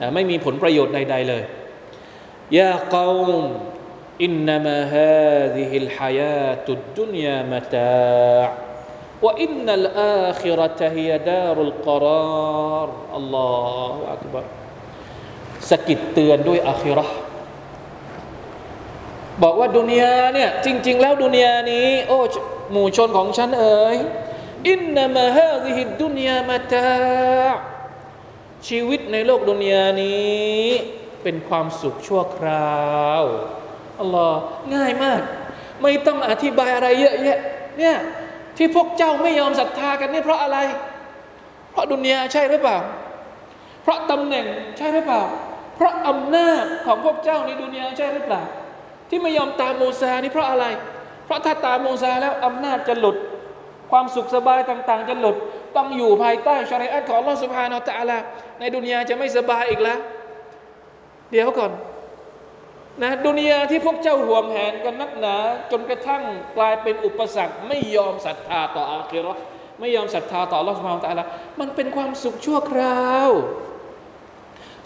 [0.01, 1.43] นะไม่มีผลประโยชน์ใด ๆ เลย
[2.59, 3.09] ยาเกา
[4.25, 8.45] อินนามาฮาดิฮิลฮายาตุดดุนยามะตา
[9.25, 13.53] ว่าอินนัลอาคิรตะฮิยดารุลกรารอัลลอ
[13.95, 14.45] ฮฺอักบาร
[15.71, 17.07] สกิดเตือนด้วยอาคิรอ
[19.43, 22.19] บอกว่าดุนยาเนี่ยจริง ๆ แล้วดุนยานี้ โอ้
[22.73, 23.97] หมู่ชนของฉันเอ๋ย
[24.71, 26.91] อินนามาฮาดิฮิดุนยามาตา
[28.69, 30.71] ชีวิตในโลกดุนยานี้
[31.22, 32.80] เป็นความสุขชั่วครา
[33.20, 33.22] ว
[34.00, 34.38] อัลลอฮ์
[34.74, 35.20] ง่ายมาก
[35.82, 37.38] ไม่ต้องอธิบายอะไรเยอะแยะ
[37.78, 37.96] เนี่ย
[38.56, 40.58] ที่พวกเจ้าไม่ยอมศรัทธากันนี่เพราะอะไร
[41.72, 42.78] เพราะดุนยาใช่หรือเปล่า
[43.82, 45.22] เพราะตำแหน่งใช่หรือเปล่า
[45.76, 48.42] เพราะอำนาจของพวกเจ้าในดุนยาใช่หรือเปล่า
[49.08, 50.64] ที่ไม่ยอมตามโมซานี่เพราะอะไร
[51.24, 53.16] เพราะถ้าตามโมซาแล้วอำนาจจะหลุด
[53.90, 55.37] ความสุขสบายต่าง ๆ จะหลุด
[55.76, 58.18] ต้องอยู่ภายใต้ชริอะของลอสุภานาตะลา
[58.58, 59.98] ในดุนยาจะไม่สบายอีกแล้ว
[61.33, 61.73] เดี๋ยวก่อน
[63.03, 65.37] นะดุนยาที่พวกเจ้าห่วงแหนกันนักหนา
[65.71, 66.23] จนกระทั่ง
[66.57, 69.33] กลายเป็นอุปสรรค ไม่ยอมศรัทธาต่ออาคิรอ
[69.81, 71.27] ไม่ยอมศรัทธาต่อลอสุภานาตะ
[71.61, 73.31] มันเป็นความสุขชั่วคราว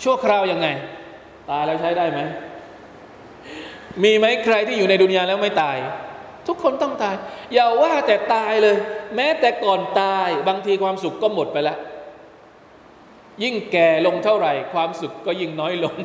[0.02, 0.68] ชั่วคราวยังไง
[1.50, 2.20] ตายแล้วใช้ได้ไหม
[4.02, 5.76] มีไหมใครที่อยู่ในดุนยาแล้วไม่ตาย
[6.46, 7.16] ทุกคนต้องตาย
[7.54, 8.76] อย่าว่าแต่ตายเลย
[9.16, 11.78] แม้แต่ก่อนตายบางทีความสุขก็หมดไปแล้ว
[13.42, 15.96] ยิ่งแก่ลงเท่าไหร่ ความสุขก็ยิ่งน้อยลง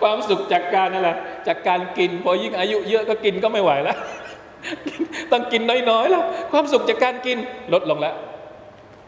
[0.00, 3.98] ความสุขจากการนั่นแหละจากการกิน พอยิ่งอายุเยอะก็กินก็ไม่ไหวแล้ว
[5.32, 7.38] ต้องกินน้อยๆแล้วความสุขจากการกิน
[7.72, 8.14] ลดลงแล้ว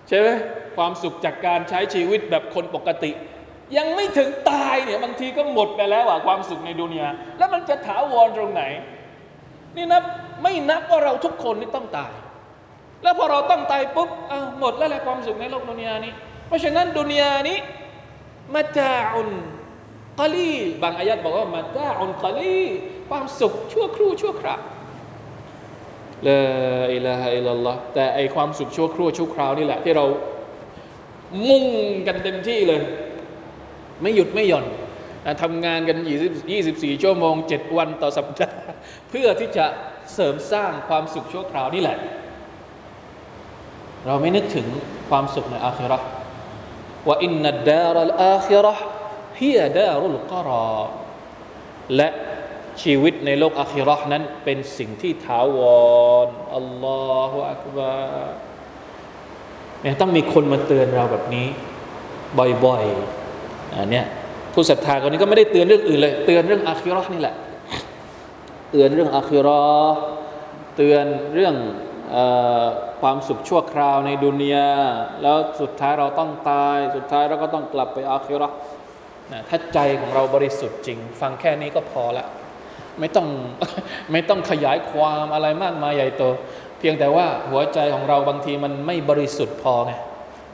[0.08, 0.28] ใช่ไหม
[0.76, 3.10] ความสุขจากการใช้ชีวิตแบบคนปกติ
[3.76, 8.62] ยังไม่ถึงตายเนี่ยบางทีก็หมดไปแล้วอะความสุขในดุนยาแล้วมันจะถาวรตรงไหน
[9.76, 10.02] นี่นับ
[10.42, 12.12] ไม่นับว่าเราทุกคนนี่ต้องตาย
[13.02, 16.12] แล้วพอเราต้องตายปุ๊บอ้าวหมดแล้วแหละความสุขในโลกดุนยานี้
[16.46, 17.58] เพราะฉะนั้นดุนยานี้
[18.54, 19.30] มาจาอุน
[20.20, 20.50] กะลี
[20.82, 22.58] บางอายัดบอกว่ามาจาอุนกะลี
[23.08, 24.60] ความสุขชั่วครู่ชั่วคราว
[26.26, 26.40] ลา
[26.94, 30.06] อิลาฮะอิลลอฮแต่ไอความสุขชั่วครู่ชั่วคราวนี่แหละ ที่เรา
[31.48, 31.64] มุ่ง
[32.06, 32.80] กันเต็มที่เลย
[34.02, 34.66] ไม่หยุดไม่หย่อน
[35.42, 35.98] ทำงานกัน
[36.50, 38.58] 24 ชั่วโมง 7 วันต่อสัปดาห์
[39.10, 39.66] เพื่อที่จะ
[40.14, 41.98] เสริมสร้างความสุขชั่วคราวนี่แหละ
[44.06, 44.66] เราไม่นึกถึง
[45.08, 46.06] ความสุขในอาคิราะห์
[47.08, 48.84] ว่าอินนัดดารัลอาคิเราะห์
[49.40, 50.70] ฮิยดารุลกรอ
[51.96, 52.08] และ
[52.82, 55.58] ชีวิตในโลกอาคิราะห์นั้นเป็นสิ่งที่ถาว
[56.26, 57.94] รอัลลอฮฺอักบา
[59.82, 61.46] เนี่ยต้องมีคนมาเตือนเราแบบนี้
[62.64, 64.06] บ่อยๆอันเนี้ย
[64.52, 67.34] ผู้ศรัทธาคนนี้ก็ไม่ได้เตือนเรื่องอื่นเลย เตือนเรื่องอาคิรอนี่แหละ
[68.70, 69.64] เตือนเรื่องอาคิรอ
[70.76, 71.54] เตือนเรื่อง
[72.14, 72.16] อ
[73.00, 74.70] ความสุขชั่วคราวในดุนยา
[75.22, 78.48] แล้วสุดท้ายเราต้องตาย สุดท้ายเราก็ต้องกลับไปอาคิรอ
[79.32, 82.26] นะถ้าใจของเราบริสุทธิ์จริง ฟังแค่นี้ก็พอละ
[83.00, 83.26] ไม่ต้อง
[84.12, 86.22] ไม่ต้องขยายความอะไรมากมายใหญ่โต
[86.78, 89.92] เพียงแต่ว่าหัวใจของเราบางทีมันไม่บริสุทธิ์พอไง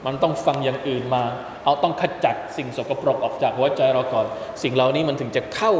[0.05, 1.23] มันต้องฟังอย่างอื่นมา
[1.63, 4.25] เอาต้องขจัดสิ่งสกปรกออกจากหัวใจเราก่อน
[4.63, 5.73] สิ่งเหล่านี้มันถึงจะเข้า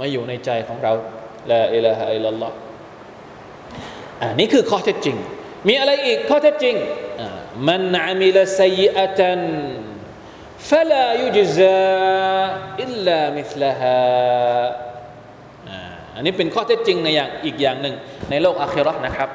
[0.00, 0.92] มาอยู่ในใจของเรา
[1.50, 2.52] ละอิละฮะอิลลัลอฮ
[4.20, 5.16] อันนี้คือข้อเท็จจริง
[5.68, 6.76] มีอะไรอีกข้อเท็จจริง
[7.68, 9.40] มันอามิลซัยอัตัน
[10.58, 11.78] فلا يجزا
[12.78, 13.52] าอิลลามิส
[16.14, 17.94] อันนี้เป็นข้อเท็จจริงในอย่างอีกอย่างหนึ่ง
[18.30, 19.30] ในโลกอาคิรันะครับ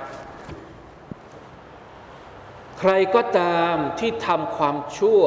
[2.79, 5.21] ใครก็ตามที่ทำความชั่ว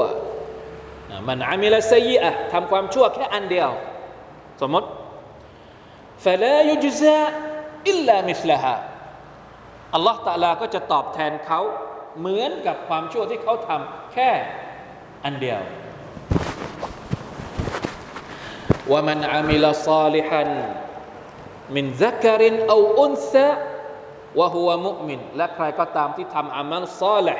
[1.29, 3.71] มันอามิลซยีอะทำความชั่วแค่อันเดียว
[4.61, 4.89] สมมติ
[6.25, 7.23] فلا يجزا า
[7.89, 8.45] อิลลามิส
[9.95, 11.61] อัลลอฮ์ตาลาก็จะตอบแทนเขา
[12.19, 14.31] เหมือนกับความชั่วที่เขาทำแค่
[15.25, 15.61] อันเดียว
[18.93, 20.51] ว่ามันอามิลซาลิฮัน
[21.77, 23.49] มินซักรินเอาอุนซะ
[24.39, 27.39] วะฮุวมุมิน และใครก็ตามที่ทำอามัลซาลิฮ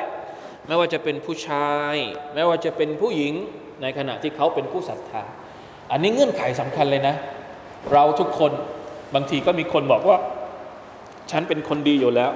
[0.67, 1.97] ไม่ว่าจะเป็นผู้ชาย
[2.35, 3.35] ไม่ว่าจะเป็นผู้หญิง
[3.83, 5.25] ในขณะที่เขาเป็นผู้ศรัทธา
[5.91, 7.17] อันนี้เงื่อนไขสำคัญเลยนะ
[7.93, 8.53] เราทุกคน
[9.15, 10.19] บางทีก็มีคนบอกว่า
[11.31, 12.31] ฉันเป็นคนดีอยู่แล้ว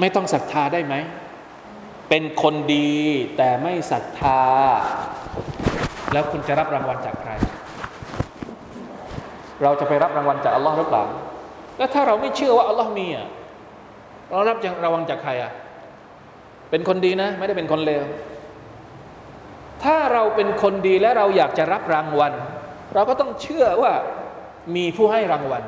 [0.00, 0.94] ไม่ต้องศรัทธาได้ไหม
[2.08, 2.90] เป็นคนดี
[3.36, 4.40] แต่ไม่ศรัทธา
[6.12, 7.30] แล้วคุณจะรับรางวัลจากใคร
[9.62, 11.04] เราจะไปรับรางวัลจากอัลลอฮ์หรือเปล่า
[11.78, 13.26] แล้วถ้าเราไม่เชื่อว่าอัลลอฮ์มีอะ
[14.30, 15.52] เรารับรางวัลจากใครอะ
[16.70, 18.04] เป็นคนดีนะ ไม่ได้เป็นคนเลว
[19.84, 22.32] ถ้าเราเป็นคนดีและเราอยากจะรับรางวัล
[22.94, 23.92] เราก็ต้องเชื่อว่า
[24.76, 25.62] มีผู้ให้รางวัล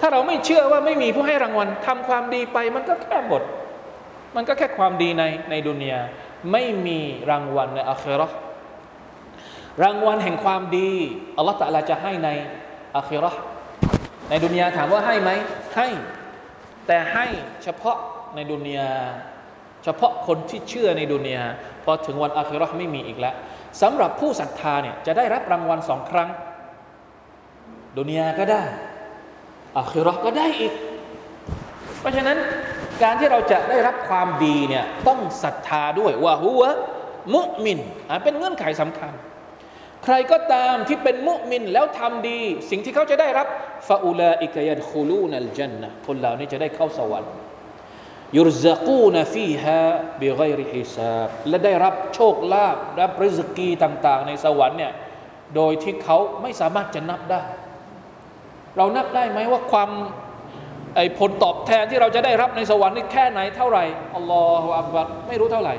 [0.00, 3.42] ถ้าเราไม่เชื่อว่าไม่มีผู้ให้รางวัลทำความดีไป มันก็แค่หมด
[4.36, 6.00] มันก็แค่ความดีในในดุนยา
[6.52, 6.98] ไม่มี
[7.30, 8.28] รางวัลในอาครา
[9.82, 10.90] รางวัลแห่งความดี
[11.36, 12.28] อัลลอฮฺตะลาจะให้ใน
[12.96, 13.40] อาคิราะห์
[14.28, 15.30] ในดุนยาถามว่าให้ไหม
[15.76, 15.88] ให้
[16.86, 17.26] แต่ให้
[17.62, 17.96] เฉพาะ
[18.34, 18.90] ในดุนยา
[19.84, 21.44] เฉพาะคนที่เชื่อในดุนยา
[21.84, 23.34] พอถึงวันอาคิราะห์ไม่มีอีกแล้ว
[23.82, 26.28] สำหรับผู้ศรัทธาเนี่ยจะได้รับรางวัลสองครั้ง
[27.98, 28.62] ดุนยาก็ได้
[29.78, 30.72] อาคิราะห์ก็ได้อีก
[32.00, 32.38] เพราะฉะนั้น
[33.02, 36.64] การที่เราจะได้รับความดีเนี่ยต้องศรัทธาด้วยว่าหัว
[37.34, 37.78] มุมิน
[38.24, 39.12] เป็นเงื่อนไขสำคัญ
[40.04, 43.46] ใครก็ตามที่เป็นมุมินแล้วทำดี สิ่งที่เขาจะได้รับ
[43.88, 47.32] ฟาอูลาอิกยัดคูลูนัลจันนะคนเหล่านี้จะได้เข้าสวรรค์
[48.36, 49.80] ยุรซากูนฟีฮา
[50.20, 54.92] บิไกริฮิซาบและได้รับโชคลาภรับริสกีต่างๆ ในสวรรค์เนี่ย
[55.56, 57.42] โดยที่เขาไม่สามารถจะนับได้
[58.76, 59.90] เรานับได้ไหมว่าความ
[60.96, 63.84] ไอผลตอบแทนที่เราจะได้รับในสวรรค์นี่แค่ไหนเท่าไหร่
[64.16, 65.74] อัลลอฮฺอักบัรไม่รู้เท่าไหร่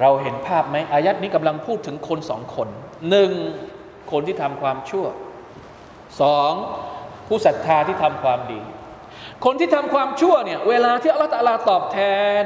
[0.00, 2.68] เราเห็นภาพไหมอายัดนี้กำลังพูดถึงคนสองคน
[3.10, 3.32] หนึ่ง
[4.12, 5.06] คนที่ทำความชั่ว
[6.20, 6.52] สอง
[7.28, 8.60] ผู้ศรัทธาที่ทำความดี
[9.44, 11.98] คนที่ทำความชั่วเนี่ยเวลาที่อัลลอฮฺตะลาตอบแท
[12.42, 12.44] น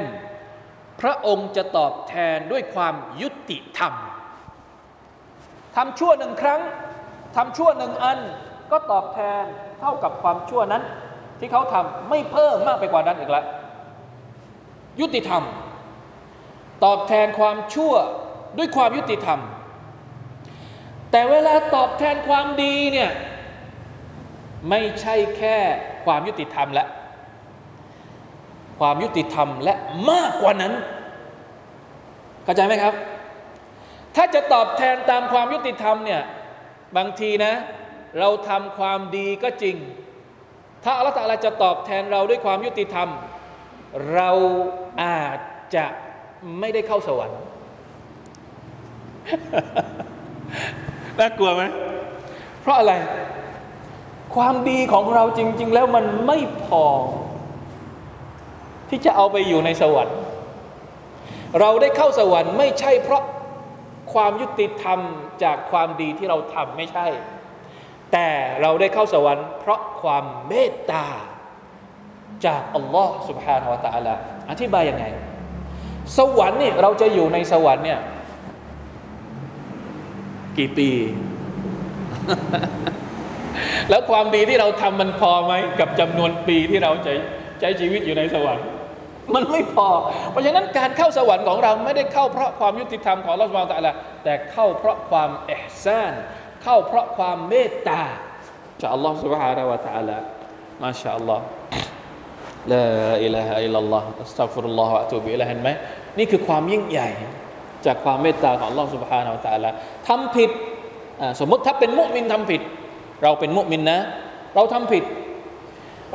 [1.00, 3.92] พระองค์จะตอบแทนด้วยความยุติธรรม
[5.76, 6.60] ทำชั่วหนึ่งครั้ง
[7.36, 8.18] ทำชั่วหนึ่งอัน
[8.72, 9.44] ก็ตอบแทน
[9.80, 10.82] เท่ากับความชั่วนั้น
[11.38, 13.44] ที่เขาทำไม่เพิ่มมากไปกว่านั้นอีกแล้ว
[15.00, 15.42] ยุติธรรม
[16.84, 17.94] ตอบแทนความชั่ว
[18.58, 19.40] ด้วยความยุติธรรม
[21.10, 23.10] แต่เวลาตอบแทนความดีเนี่ย
[24.70, 25.56] ไม่ใช่แค่
[26.04, 26.84] ความยุติธรรมและ
[28.78, 29.74] ความยุติธรรมและ
[30.10, 30.72] มากกว่านั้น
[32.44, 32.94] เข้าใจไหมครับ
[34.16, 36.22] ถ้าจะตอบแทนตามความยุติธรรมเนี่ย
[36.96, 37.54] บางทีนะ
[38.18, 39.76] เราทำความดีก็จริง
[40.84, 43.08] ถ้าอัลลอฮฺจะตอบแทนเราด้วยความยุติธรรม
[44.14, 44.30] เรา
[45.02, 45.38] อาจ
[45.74, 45.86] จะ
[46.59, 47.39] ไม่ได้เข้าสวรรค์
[51.19, 51.63] น่ากลัวไหม
[52.61, 52.93] เพราะอะไร
[54.35, 56.85] ความดีของเราจริง ๆ แล้วมันไม่พอ
[58.89, 60.17] ที่จะเอาไปอยู่ในสวรรค์
[61.59, 63.23] เราได้เข้าสวรรค์ไม่ใช่เพราะ
[64.13, 64.99] ความยุติธรรม
[65.43, 67.07] จากความดีที่เราทำไม่ใช่
[68.11, 68.29] แต่
[68.61, 71.07] เราได้เข้าสวรรค์ เพราะความเมตตา
[72.45, 74.13] จากอัลลอฮ์ سبحانه และ تعالى
[74.49, 75.05] อธิบายยังไง
[76.18, 78.00] สวรรค์นี่เราจะอยู่ในสวรรค์เนี่ย
[80.58, 80.90] กี่ปี
[83.90, 87.14] แล้วความดีที่เราทำมันพอไหมกับจำนวนปีที่เราใช้
[87.60, 88.66] ใช้ชีวิตอยู่ในสวรรค์
[89.34, 89.88] มันไม่พอ
[90.30, 93.92] เพราะฉะนั้นการเข้าสวรรค์ของเราไม่ได้เข้าเพราะความยุติธรรมของเราสวาตะละ
[94.24, 95.52] แต่เข้าเพราะความเอ
[95.84, 96.12] ซาน
[96.62, 98.02] เข้าเพราะความเมตตา
[98.80, 100.16] จากอัลลอฮฺสุบฮานาวะตะละ
[100.82, 101.44] มาชาอัลลอฮ์
[102.71, 102.85] ลา
[103.23, 105.69] อิลาฮะอิลลัลลอฮ์อัสตัฟุรุลลอฮ์วะตูบิอิลาเห็นไหม
[106.17, 107.09] นี่คือความยิ่งใหญ่
[107.85, 109.69] จากความเมตตาของ Allah سبحانه และ تعالى
[110.07, 110.49] ทำผิด
[111.39, 112.61] สมมติถ้าเป็นมุมินทำผิด
[113.23, 113.99] เราเป็นมุมินนะ
[114.55, 115.03] เราทำผิด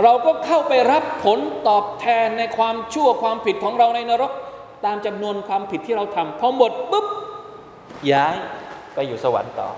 [0.02, 4.32] เราก็เข้าไปรับผลตอบแทนในความชั่วความผิดของเราในนรก
[4.86, 7.06] ตามจำนวนความผิดที่เราทำพอหมดปุ๊บ
[8.12, 8.36] ย้าย
[8.94, 9.68] ไปอยู่สวรรค์ต่อ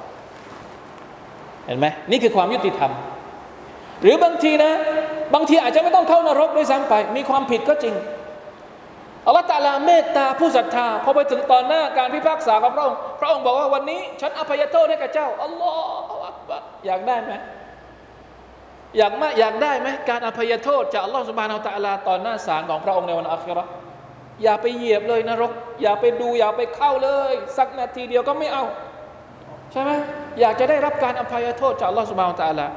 [1.66, 2.92] เห็นไหมนี่คือความยุติธรรม
[4.01, 4.73] หรือบางทีนะ
[5.33, 7.95] บางทีอาจจะไม่ต้องเข้านรกด้วยซ้ำไป มีความผิดก็จริง
[9.25, 15.71] อัลลอฮฺตะอาลาเมตตาผู้ศรัทธาพอไปถึงตอนหน้าการพิพากษาของพระองค์พระองค์บอกว่าวันนี้ ฉันอภัยโทษให้กับเจ้าอัลลอ
[16.23, 16.51] ฮฺ
[16.85, 17.31] อยากได้ไหม
[18.97, 23.71] อยากมาอยากได้ไหมการอภัยโทษจากอัลลอฮฺสุบานอัลตะอาลาตอนหน้าศาลของพระองค์ในวันอาคิเราะห์
[24.43, 28.63] อย่าไปเหยียบเลยนรก อย่าไปดูอย่าไปเข้าเลย สักนาทีเดียวก็ไม่เอา
[29.71, 29.91] ใช่ไหม
[30.39, 32.67] อยากจะได้รับการอภัยโทษจากอัลลอฮฺสุบานอัลตะอาลา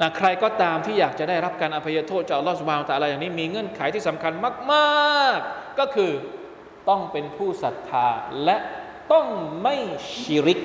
[0.00, 4.32] นะใครก็ตามที่อยากจะได้รับการอภัยโทษจากอัลลอฮฺสุบฮานาอัลตะอาลาอย่างนี้มีเงื่อนไขที่สำคัญ
[4.72, 6.12] มาก ๆ ก็คือ
[6.88, 8.08] ต้องเป็นผู้ศรัทธา
[8.44, 8.56] และ
[9.12, 9.26] ต้อง
[9.62, 9.76] ไม่
[10.12, 10.60] ชิริก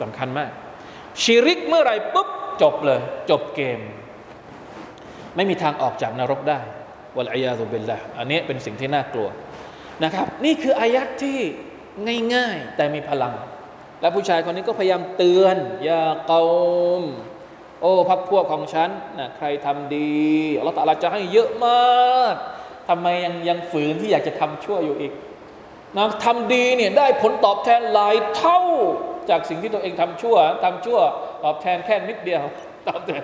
[0.00, 0.50] สำคัญมาก
[1.22, 2.28] ชิริกเมื่อไหร่ปุ๊บ
[2.62, 3.80] จบเลย จบเกม
[5.36, 6.60] ไม่มีทางออกจากนรกได้
[7.16, 9.28] วะลัยยาตุบิลละอันนี้เป็นสิ่งที่น่ากลัว
[10.04, 11.38] นะครับ นี่คืออายัดที่
[12.34, 13.34] ง่าย ๆ แต่มีพลัง
[14.00, 16.42] และผู้ชายคนนี้ก็พยายามเตือนอย่าเกา
[17.00, 17.02] ม
[17.80, 20.12] โอ้พักพวกของฉันนะใครทำดี
[20.58, 22.34] อัลลอฮฺตะลาจะให้เยอะมาก
[22.88, 25.12] ทำไมยังยังฝืนที่อยากจะทำชั่วอยู่อีก
[25.96, 28.60] นะทำดีเนี่ยได้ผลตอบแทนหลายเท่า
[29.30, 30.98] จากสิ่งที่ตัวเองทำชั่วทำชั่ว
[31.44, 32.42] ตอบแทนแค่นิดเดียว
[32.88, 33.22] ตอบแทน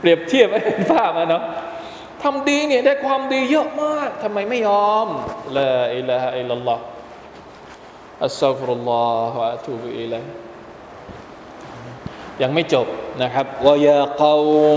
[0.00, 1.42] เปรียบเทียบให้เห็นภาพนะเนาะ
[2.22, 5.08] ทำดีเนี่ยได้ความดีเยอะมากทำไมไม่ยอม
[5.58, 6.78] ลาอิลาฮะอิลลัลลอฮ
[8.24, 10.24] อัสซาฟุรุลลอฮฺวะอะตูบิอิลัย
[12.42, 12.86] ยังไม่จบ
[13.22, 14.24] นะครับวายาเก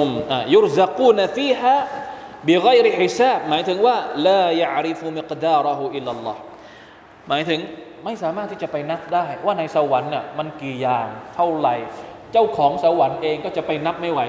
[0.06, 0.08] ม
[0.54, 1.76] ยุรซักูนฟีฮะ
[2.48, 3.96] บิไกรฮิซาบหมายถึงว่า
[4.28, 6.38] ลายะริฟุมิกดาระฮูอิลลัลลอฮ
[7.30, 7.60] หมายถึง
[8.06, 11.76] ไม่สามารถที่จะไปนับได้ ว่าในสวรรค์น่ะมันกี่อย่างเท่าไหร่
[12.32, 14.20] เจ้าของสวรรค์เองก็จะไปนับไม่ไหว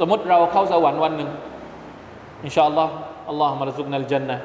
[0.00, 1.30] สมมติเราเข้าสวรรค์วันหนึ่ง
[2.44, 2.92] อินชาอัลลอฮ์
[3.28, 4.38] อัลลอฮ์มารุซุกนัลจันนะ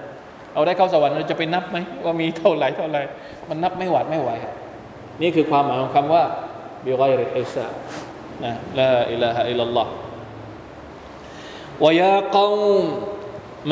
[0.52, 3.02] เราได้เข้าสวรรค์เราจะไปนับไหมว่ามีเท่าไหร่เท่าไหร่
[3.48, 4.54] มันนับไม่หวาดไม่ไหวครับ
[5.22, 6.24] นี่คือความหมายของคำว่า
[6.84, 7.72] บิไกรฮิซาบ
[8.44, 9.92] นะลาอิลาฮะอิลลัลลอฮ์
[11.84, 12.84] ويا قوم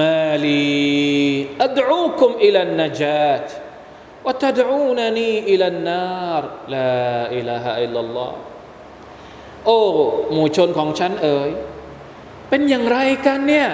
[0.01, 3.47] ما لي أدعوكم إلى النجاة
[4.25, 6.43] وتدعونني إلى النار
[6.75, 6.97] لا
[7.39, 8.33] إله إلا الله
[9.65, 9.81] โอ้
[10.33, 11.51] หมู่ชนของฉันเอ๋ย
[12.49, 13.69] เป็นอย่างไรกันเนี่ย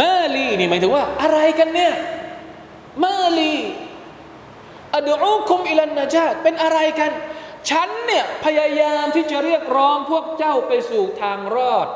[0.00, 1.94] มาลีนี่หมายถึงว่า อะไรกันเนี่ย
[3.04, 3.54] มาลี
[4.94, 7.10] อดูอุคุมอิลันนาจาตเป็นอะไรกัน
[7.70, 11.88] ฉันเนี่ยพยายามที่จะเรียกร้องพวกเจ้าไปสู่ทางรอด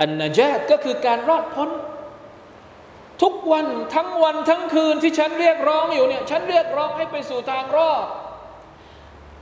[0.00, 1.70] อันนาจาตก็คือการรอดพ้น
[3.22, 8.06] ทุกวันทั้งวันทั้งคืนที่ฉันเรียกร้องอยู่เนี่ย ฉันเรียกร้องให้ไปสู่ทางรอด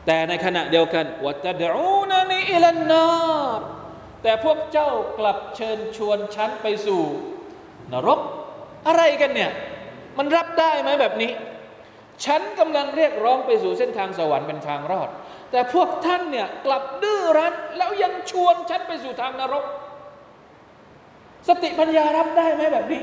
[0.06, 3.06] แต่ในขณะเดียวกันวัตดอูนานีอิลันนา
[3.58, 3.60] ร
[4.22, 7.02] แต่พวกเจ้ากลับเชิญชวนฉันไปสู่
[7.92, 8.20] นรก
[8.86, 9.50] อะไรกันเนี่ย
[10.18, 11.32] มันรับได้ไหมแบบนี้
[12.24, 15.08] ฉันกำลังเรียกร้องไปสู่เส้นทางสวรรค์เป็นทางรอด
[15.50, 19.64] แต่พวกท่านเนี่ยกลับดื้อรั้น แล้วยังชวนฉันไปสู่ทางนรก
[21.48, 23.02] สติปัญญารับได้ไหมแบบนี้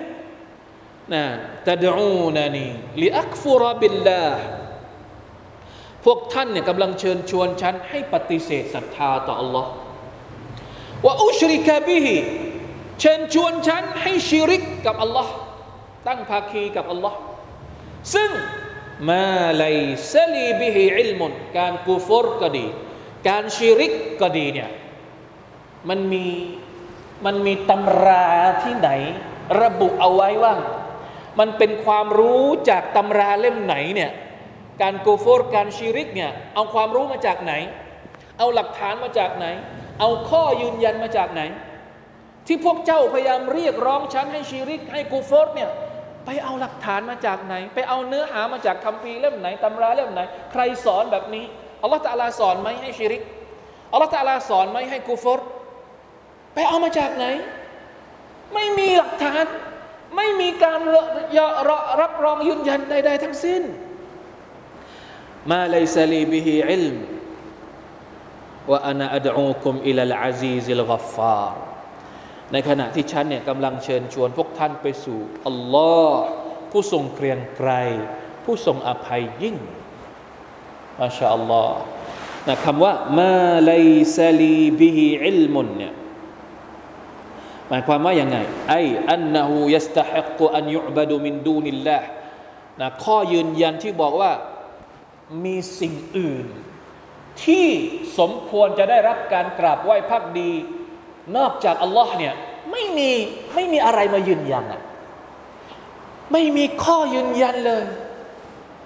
[1.13, 1.23] นะ
[1.67, 2.67] ตะดูนานี
[3.01, 4.41] ลิอักฟุรบิลลาห์
[6.05, 9.65] พวกท่านเนี่ยกำลังเชิญชวนฉันให้ปฏิเสธศรัทธาต่อ Allah
[11.05, 12.17] ว่าอุชริกะบิฮิ
[12.99, 15.27] เชิญชวนฉันให้ชิริกกับ Allah
[16.07, 17.13] ตั้งภาคีกับ Allah
[18.13, 18.31] ซึ่ง
[19.09, 19.25] มา
[19.57, 19.65] ไล
[20.11, 22.65] ซลีบิฮิอิลมุนการกูฟรก็ดี
[23.27, 24.69] การชิริกก็ดีเนี่ย
[25.89, 26.25] มันมี
[27.25, 28.27] มันมีตำรา
[28.63, 28.89] ที่ไหน
[29.61, 30.53] ระบุเอาไว้ว่า
[31.39, 34.11] มันเป็นความรู้จากตำราเล่มไหนเนี่ย
[34.81, 37.53] การกูฟรการชิริกเนี่ยเอาความรู้มาจากไหน
[38.37, 39.45] เอาหลักฐานมาจากไหน
[39.99, 41.41] เอาข้อยืนยันมาจากไหน
[42.47, 45.69] ที่พวกเจ้าพยายามเรียกร้องฉันให้ชิริกให้กูฟรเนี่ย
[46.25, 51.45] ไปเอาหลักฐานมาจากไหน ไปเอาเนื้อหามาจากคัมภีร์เล่มไหนตำราเล่มไหน ใครสอนแบบนี้
[51.81, 53.21] อัลลอฮฺตะลาสอนไหมให้ชิริก
[53.91, 55.39] อัลลอฮฺตะลาสอนไหมให้กูฟร
[56.53, 57.25] ไปเอามาจากไหน
[58.53, 59.45] ไม่มีหลักฐาน
[60.15, 60.79] ไม่มีการ
[62.01, 63.63] รับรองยืนยันใดๆทั้งสิ้น
[65.51, 66.95] มาไลซาลีบิฮิอิลม
[68.71, 71.59] ว่าอานาอัดอูคุมอิลลอาซีซิลกัฟฟาร์
[72.51, 76.23] ในขณะที่ฉันเนี่ยกำลังเชิญชวนพวกท่านไปสู่อัลลอฮ์
[76.71, 77.71] ผู้ทรงเกรียงไกร
[78.45, 79.57] ผู้ทรงอภัยยิ่ง
[80.99, 81.79] มาชาอัลลอฮ์
[82.49, 83.73] นะคำว่ามาไล
[84.17, 85.93] ซาลีบิฮิอิลมุนเนี่ย
[87.69, 88.37] หมายความว่าอยังไง
[88.69, 88.75] ไอ
[89.11, 92.07] อันนะฮูยัสตะฮิกอันยุบดุมินดูนิลลาห์
[92.81, 94.31] นะข้อยืนยันที่บอกว่า
[95.43, 96.47] มีสิ่งอื่น
[97.45, 97.67] ที่
[98.19, 100.51] สมควรจะได้รับการกราบไหว้พักดี
[101.37, 102.33] นอกจากอัลลอฮ์เนี่ย
[102.71, 103.09] ไม่มี
[103.55, 104.81] ไม่มีอะไรมายืนยันอะ
[106.31, 107.83] ไม่มีข้อยืนยันเลย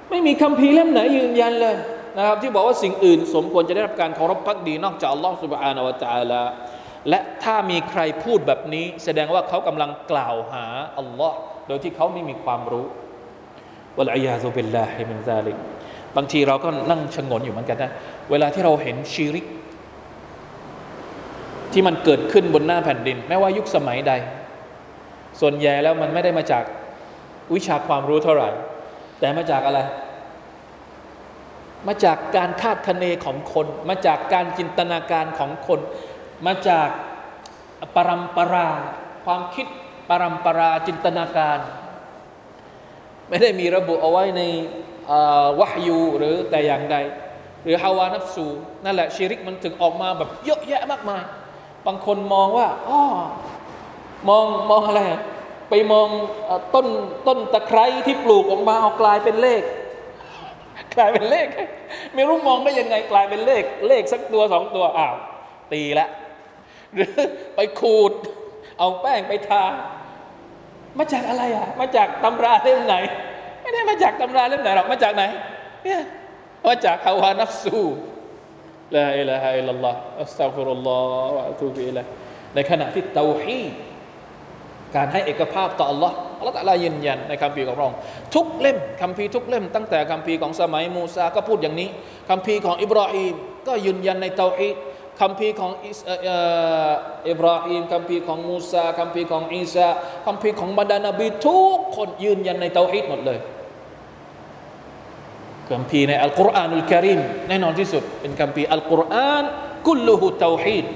[0.10, 1.76] ไม่มีคำพีเล่มไหนยืนยันเลย
[2.18, 6.42] นะครับที่บอกว่าสิ่งอื่น สมควรจะได้รับการเคารพพักดี นอกจากอัลลอฮ์สุบานอวะตาละ
[7.10, 10.66] และถ้ามีใครพูดแบบนี้ แสดงว่าเขากำลังกล่าวหา
[11.00, 11.38] อัลลอฮ์
[11.68, 12.86] โดยที่เขาไม่มีความรู้
[13.98, 15.58] วะลัยาซุบิลลาฮิมินซาลิก
[16.18, 17.92] บางทีเราก็นั่งชงนอยู่เหมือนกันนะ
[18.32, 19.46] เวลาที่เราเห็นชีริก
[21.74, 24.14] ที่มันเกิดขึ้นบนหน้าแผ่นดิน ไม่ว่ายุคสมัยใด
[25.40, 26.64] ส่วนใหญ่แล้วมันไม่ได้มาจาก
[27.56, 28.50] วิชาความรู้เท่าไหร่
[29.20, 29.80] แต่มาจากอะไร
[31.88, 35.80] มาจากการคาดคะเนของคน มาจากการจินตนาการของคน
[36.46, 36.90] มาจาก
[37.96, 38.70] ปรัมปรา
[39.26, 39.68] ความคิด
[40.10, 41.60] ปรัมปราจินตนาการ
[43.30, 44.42] ไม่ได้มีระบุเอาไว้ใน
[45.60, 46.98] วะฮยูหรือแต่อย่างใด
[47.64, 48.48] หรือฮาวานัฟสู
[48.86, 51.24] นั่นแหละชีริกมันถึงออกมาแบบเยอะแยะมากมาย
[51.86, 53.02] บางคนมองว่าอ๋อ
[54.30, 55.02] มองมองอะไร
[55.70, 56.08] ไปมอง
[56.76, 56.88] ต้น
[57.28, 59.62] ต้นตะไคร้ที่ปลูกออกมาเอากลายเป็นเลข
[60.96, 61.48] กลายเป็นเลข
[62.14, 65.16] ไม่รู้มองได้ยังไงกลายเป็นเลข เลขสักตัวสองตัวอ้าว
[65.72, 66.08] ตีละ
[66.96, 67.14] หรือ
[67.56, 68.12] ไปขูด
[68.80, 69.64] เอาแป้งไปทา
[70.98, 72.96] มาจากอะไรอะ มาจากตำราเล่มไหน
[73.68, 75.24] ไม่ได้มาจากตำราเล่มไหนหรอกมาจากไหน
[75.84, 76.02] เนี่ย
[76.68, 77.82] มาจากฮาวานัฟซู
[78.96, 82.06] ลาอิลาฮะอิลลัลลอฮ์อัสตัฆฟิรุลลอฮ์วะอะตูบิอิลัย
[82.56, 83.62] ในขณะที่เตาฮี
[84.96, 87.98] การให้เอกภาพต่อ Allah อัลลอฮฺตะลายืนยันในคำพีของพระองค์
[88.36, 91.90] ทุกเล่มคำพีทุกเล่ม ตั้งแต่คำพีของสมัยมูซาก็พูดอย่างนี้
[92.30, 93.34] คำพีของอิบราฮิม
[93.68, 94.70] ก็ยืนยันในเตาฮี
[95.22, 95.72] คำพีของ
[97.30, 99.88] อิบราฮิมคำพีของมูซาคำพีของอีสา
[100.26, 103.40] คำพีของบรรดานบีทุกคนยืนยันในเตาฮีหมดเลย
[105.71, 109.45] คำพีในอัลกุรอานุลกิริมแน่นอนที่สุด เป็นคำพีอัลกุรอาน
[109.87, 110.87] กุลลุฮุเตาฮีด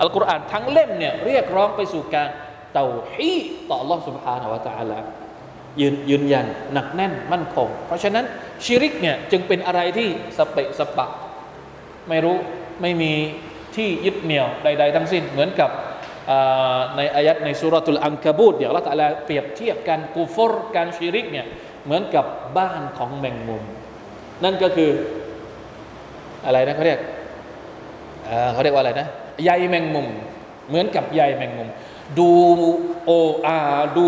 [0.00, 2.28] อัลกุรอานทั้งเล่มเนี่ยเรียกร้องไปสู่การ
[2.74, 3.34] เตาฮี
[3.68, 4.98] ต่อ Allah سبحانه และ تعالى
[5.80, 8.24] ยืนยืนยันหนักแน่นมั่นคง เพราะฉะนั้น
[8.64, 11.06] ชิริกเนี่ยจึงเป็นอะไรที่สเปะสปะ
[12.08, 12.36] ไม่รู้
[12.82, 13.12] ไม่มี
[13.76, 15.70] ที่ยึดเหนี่ยวใด ๆ ทั้งสิ้น เหมือนกับ
[16.96, 21.46] ในอายัดในสุรตุลอังกบูดเดี๋ยวละตะลาเปรียบเทียบกันกูฟรการชิริกเนี่ย
[21.84, 22.24] เหมือนกับ
[22.58, 23.62] บ้านของแมงมุม
[24.43, 24.89] นั่นก็คือ
[26.45, 26.99] อะไรนะเขาเรียก
[28.53, 29.07] เขาเรียกว่าอะไรนะ
[29.43, 30.07] ใยแมงมุม
[30.67, 31.69] เหมือนกับใยแมงมุม
[32.19, 32.29] ดู
[33.05, 33.11] โอ
[33.45, 33.59] อา
[33.97, 34.07] ดู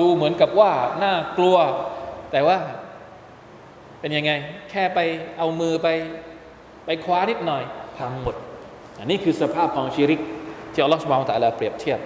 [0.00, 1.56] ดูเหมือนกับว่าน่ากลัว
[2.32, 2.58] แต่ว่า
[4.00, 4.32] เป็นยังไง
[4.70, 4.98] แค่ไป
[5.38, 5.88] เอามือไป
[6.86, 7.62] ไปคว้านิดหน่อย
[7.98, 8.36] พังหมด
[8.98, 10.20] อันนี้คือสภาพของชีริก
[10.72, 12.00] ที่อัลลอฮฺสุบฮานตะลาเปรียบเทียบ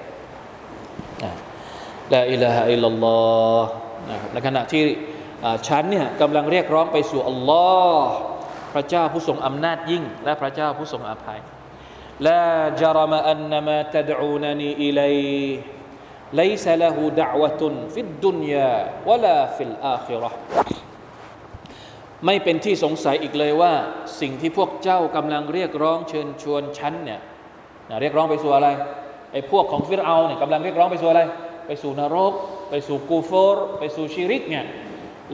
[2.15, 3.19] ละอิลาฮะอิลลัลลอ
[3.59, 3.69] ฮ์
[4.11, 4.83] นะครับในขณะที่
[5.68, 8.10] ฉันเนี่ยกำลังเรียกร้องไปสู่อัลลอฮ์
[8.74, 11.40] พระเจ้าผู้ทรงอำนาจยิ่ง และพระเจ้าผู้ทรงอภัย
[12.28, 15.60] لا جرم أن ما تدعونني إليه
[16.42, 17.62] ليس له دعوة
[17.94, 18.72] في الدنيا
[19.10, 20.32] ولا في الآخرة
[22.26, 23.74] ไม่เป็นที่สงสัยอีกเลยว่า
[24.22, 27.20] สิ่งที่พวกเจ้ากำลังเรียกร้องเชิญชวนฉันเนี่ย
[28.02, 28.68] เรียกร้องไปสู่อะไร
[29.32, 31.22] ไอ้พวกของฟิรเอาเนี่ยกำลังเรียกร้องไปสู่อะไร
[31.68, 32.34] ไปสู่นรก
[32.70, 34.66] ไปสู่กูฟอร์ไปสู่ชิริกเนี่ย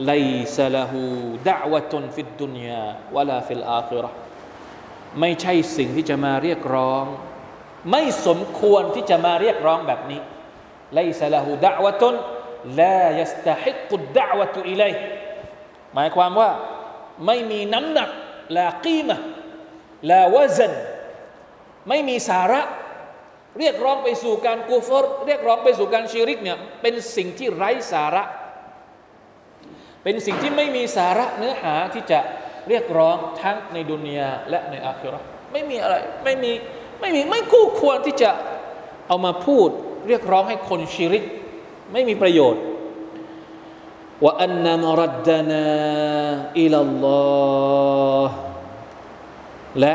[0.07, 4.17] ليس له دعوة في الدنيا ولا في الآخرة
[5.19, 7.05] ไม่ใช่สิ่งที่จะมาเรียกร้อง
[7.91, 10.19] ไม่สมควรที่จะมาเรียกร้องแบบนี้
[10.95, 14.83] ليس له دعوة لا يستحق الدعوة إليه
[15.93, 16.49] หมายความว่า
[17.25, 18.09] ไม่มีน้ำหนัก
[18.57, 19.17] ลากีมะ
[20.11, 20.73] ลาวะซัน
[21.89, 22.61] ไม่มีสาระ
[23.59, 28.23] เรียกร้องไปสู่การกูฟอรเรียกร้องไปสู่การชีริกเนี่ยเป็นสิ่งที่ไร้สาระ
[30.03, 32.19] เป็นสิ่งที่ไม่มีสาระเนื้อหาที่จะ
[32.69, 35.19] เรียกร้องทั้งในดุนยาและในอาคิรอ
[35.51, 36.51] ไม่มีอะไรไม่มี
[37.01, 38.31] ไม่มีไม่คู่ควรที่จะ
[39.07, 39.69] เอามาพูด
[40.07, 41.23] เรียกร้องให้คนชิริก
[41.91, 42.63] ไม่มีประโยชน์
[44.23, 45.65] ว่าอันนามรัดนา
[46.61, 47.21] อิลลอ
[48.27, 48.29] ฮ
[49.79, 49.93] และ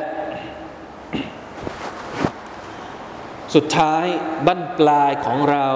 [3.55, 4.07] สุดท้าย
[4.47, 5.69] บั้นปลายของเรา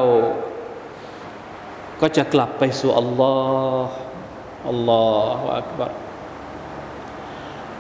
[2.01, 3.35] ก็จะกลับไปสู่อัลลอ
[3.83, 4.10] ฮ์
[4.70, 5.08] อัลลอ
[5.38, 5.92] ฮฺอักบาร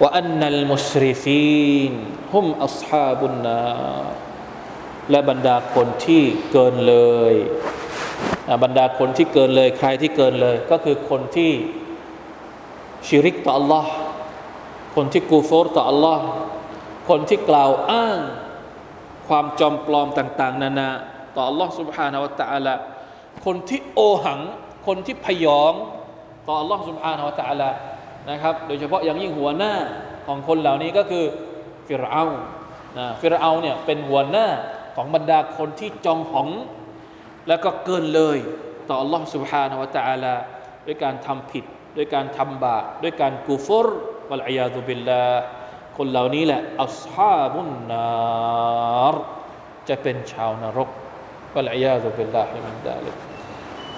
[0.01, 1.93] ว่าอันนัลมุสริฟีน
[2.33, 3.61] ฮุมอัศฮาบุนนา
[5.11, 6.95] และบรรดาคนที่เกินเล
[7.31, 7.33] ย
[8.63, 11.51] บรรดาคนที่เกินเลยใครที่เกินเลย ก็คือคนที่
[13.07, 13.85] ชิริกต่อ Allah
[14.95, 16.19] คนที่กูฟอร์ต่อ Allah
[17.09, 18.19] คนที่กล่าวอ้าง
[19.27, 20.89] ความจอมปลอมต่าง ๆ นานา
[21.35, 22.75] ต่อ Allah سبحانه และ تعالى
[23.45, 24.39] คนที่โอหัง
[24.87, 25.73] คนที่พยอง
[26.49, 27.69] ต่อ Allah سبحانه และ تعالى
[28.29, 29.73] นะครับโดยเฉพาะอย่างยิ่งหัวหน้า
[30.27, 31.25] ของคนเหล่านี้ก็คือ
[31.87, 32.23] ฟิรเอา
[32.97, 34.47] นะฟิรเอาเนี่ยเป็นหัวหน้า
[34.95, 36.49] ของบรรดาคนที่จองหอง
[37.47, 38.37] แล้วก็เกินเลย
[38.89, 40.33] ต่อ Allah سبحانه และ تعالى
[40.87, 41.63] ด้วยการทำผิด
[41.97, 43.87] ด้วยการทำบาปด้วยการกูฟร
[44.29, 45.23] วัลอยาตุบิลลา
[45.97, 49.15] คนเหล่านี้แหละอัสฮาบุนนาร
[49.89, 50.89] จะเป็นชาวนรก
[51.55, 53.28] วัลอียาซุบิลลาฮิมินดาลิก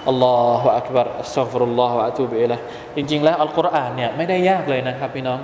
[0.08, 2.60] อัลลอฮฺอักบารอัสซัฟรุลลอฮฺอะตูบิลัย
[2.96, 5.40] จริง ๆ แล้วอัลกุรอานเนี่ยไม่ได้ยากเลยนะครับพี่น้อง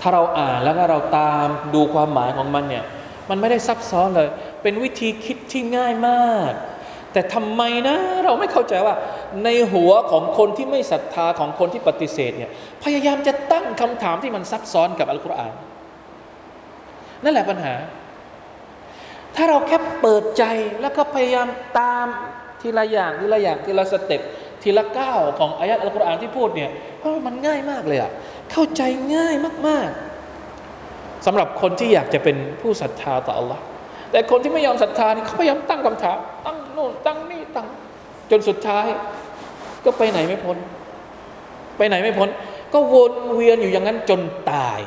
[0.00, 2.84] ถ้าเราอ่านแล้วก็เราตามดูความหมายของมันเนี่ย
[3.30, 4.28] มันไม่ได้ซับซ้อนเลย
[4.62, 6.52] เป็นวิธีคิดที่ง่ายมาก
[7.12, 8.94] แต่ทำไมนะ เราไม่เข้าใจว่า
[9.44, 12.50] ในหัวของคนที่ไม่ศรัทธาของคนที่ปฏิเสธเนี่ย
[12.84, 15.54] พยายามจะตั้งคำถามที่มันซับซ้อนกับอัลกุรอาน
[17.24, 17.74] นั่นแหละปัญหา
[19.36, 20.44] ถ้าเราแค่เปิดใจ
[20.80, 21.46] แล้วก็พยายาม
[21.78, 22.06] ตาม
[22.60, 24.20] ทีละอย่างทีละอย่างทีละสเต็ป
[24.62, 26.70] ทีละก้าวของอายะอัลกุรอานที่พูดเนี่ย
[27.26, 28.10] มันง่ายมากเลยอะ
[28.52, 28.82] เข้าใจ
[29.14, 29.34] ง่าย
[29.68, 33.58] มากๆสำหรับคนที่อยากจะเป็นผู้ศรัทธาต่อ Allah
[34.10, 37.66] แต่คนที่ไม่ยอมศรัทธานี่เขาพยายามตั้งคำถามตั้งโน่นตั้งนี่ตั้ง
[38.30, 38.86] จนสุดท้าย
[39.84, 40.56] ก็ไปไหนไม่พ้น
[41.76, 42.28] ไปไหนไม่พ้น
[42.72, 44.20] ก็วนเวียนอยู่อย่างนั้นจน
[44.52, 44.80] ตาย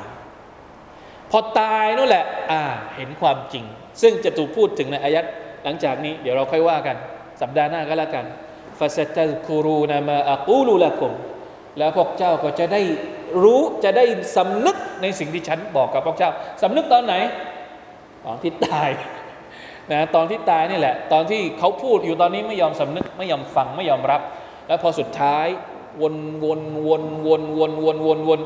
[1.31, 2.61] พอตายนั่นแหละ อ่า
[2.95, 3.63] เห็นความจริง
[4.01, 5.25] ซึ่งจะถูกพูดถึงในอายัด
[5.63, 6.95] หลังจากนี้ เดี๋ยวเราค่อยว่ากัน
[7.41, 8.25] สัปดาห์หน้าก็แล้วกัน
[8.79, 11.13] ฟาสตัลคูรูนามาอักูลูละกุม
[11.77, 12.81] แล้วพวกเจ้าก็จะได้
[13.43, 14.05] รู้จะได้
[14.35, 16.31] สำนึกในสิ่งที่ฉันบอกกับพวกเจ้า
[16.61, 17.15] สำนึกตอนไหน
[18.25, 18.89] ตอนที่ตาย
[19.91, 24.21] นะตอนที่ตายนี่แหละ ตอนที่เขาพูดอยู่ตอนนี้ไม่ยอมสำนึกไม่ยอมฟังไม่ยอมรับ
[24.67, 25.47] แล้วพอสุดท้าย
[26.01, 28.39] วนวนวนวนวนวนวนวน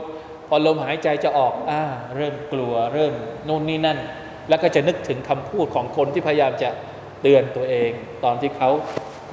[0.48, 1.82] พอลมหายใจจะออกอ่า
[2.16, 3.14] เริ่มกลัวเริ่ม
[3.48, 3.98] นู่นนี่นั่น
[4.50, 6.70] แล้วก็จะนึกถึงคำพูดของคนที่พยายามจะ
[7.23, 7.91] เตือนตัวเอง
[8.25, 8.71] ตอนที่เขา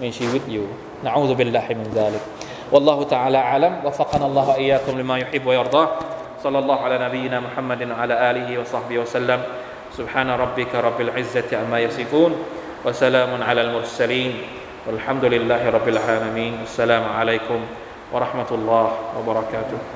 [0.01, 0.65] มีชีวิตอยู่
[1.05, 2.23] นะอูซุบิลลาฮิมินซาลิก
[2.73, 5.87] والله تعالى أعلم وفقنا الله وإياكم لما يحب ويرضاه
[6.43, 9.39] صلى الله على نبينا محمد وعلى آله وصحبه وسلم
[9.97, 12.31] سبحان ربك رب العزة عما يصفون
[12.85, 14.31] وسلام على المرسلين
[14.87, 17.59] والحمد لله رب العالمين السلام عليكم
[18.13, 18.85] ورحمة الله
[19.17, 19.92] وبركاته